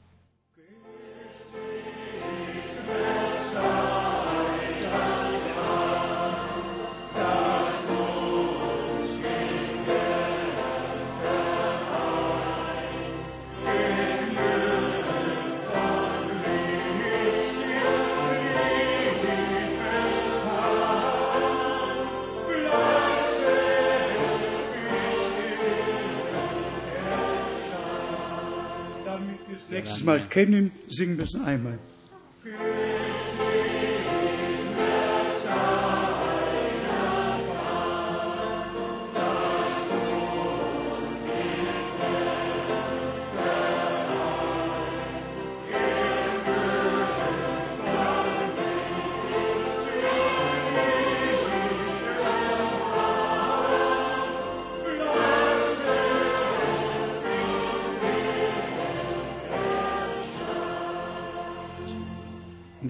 [30.03, 31.80] Mal kennen, singen wir es einmal.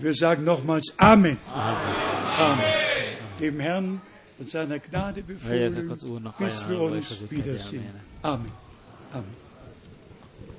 [0.10, 1.38] Wir sagen nochmals Amen.
[1.54, 1.78] Amen.
[2.40, 2.64] Amen.
[3.40, 4.02] Dem Herrn
[4.40, 5.94] und seiner Gnade befohlen,
[6.40, 7.86] bis wir uns wiedersehen.
[8.24, 8.52] Amen.
[9.14, 9.36] Amen.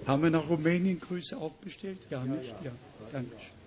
[0.06, 1.98] Haben wir nach Rumänien Grüße auch bestellt?
[2.10, 2.54] Ja, nicht?
[2.62, 2.70] Ja,
[3.12, 3.59] danke schön.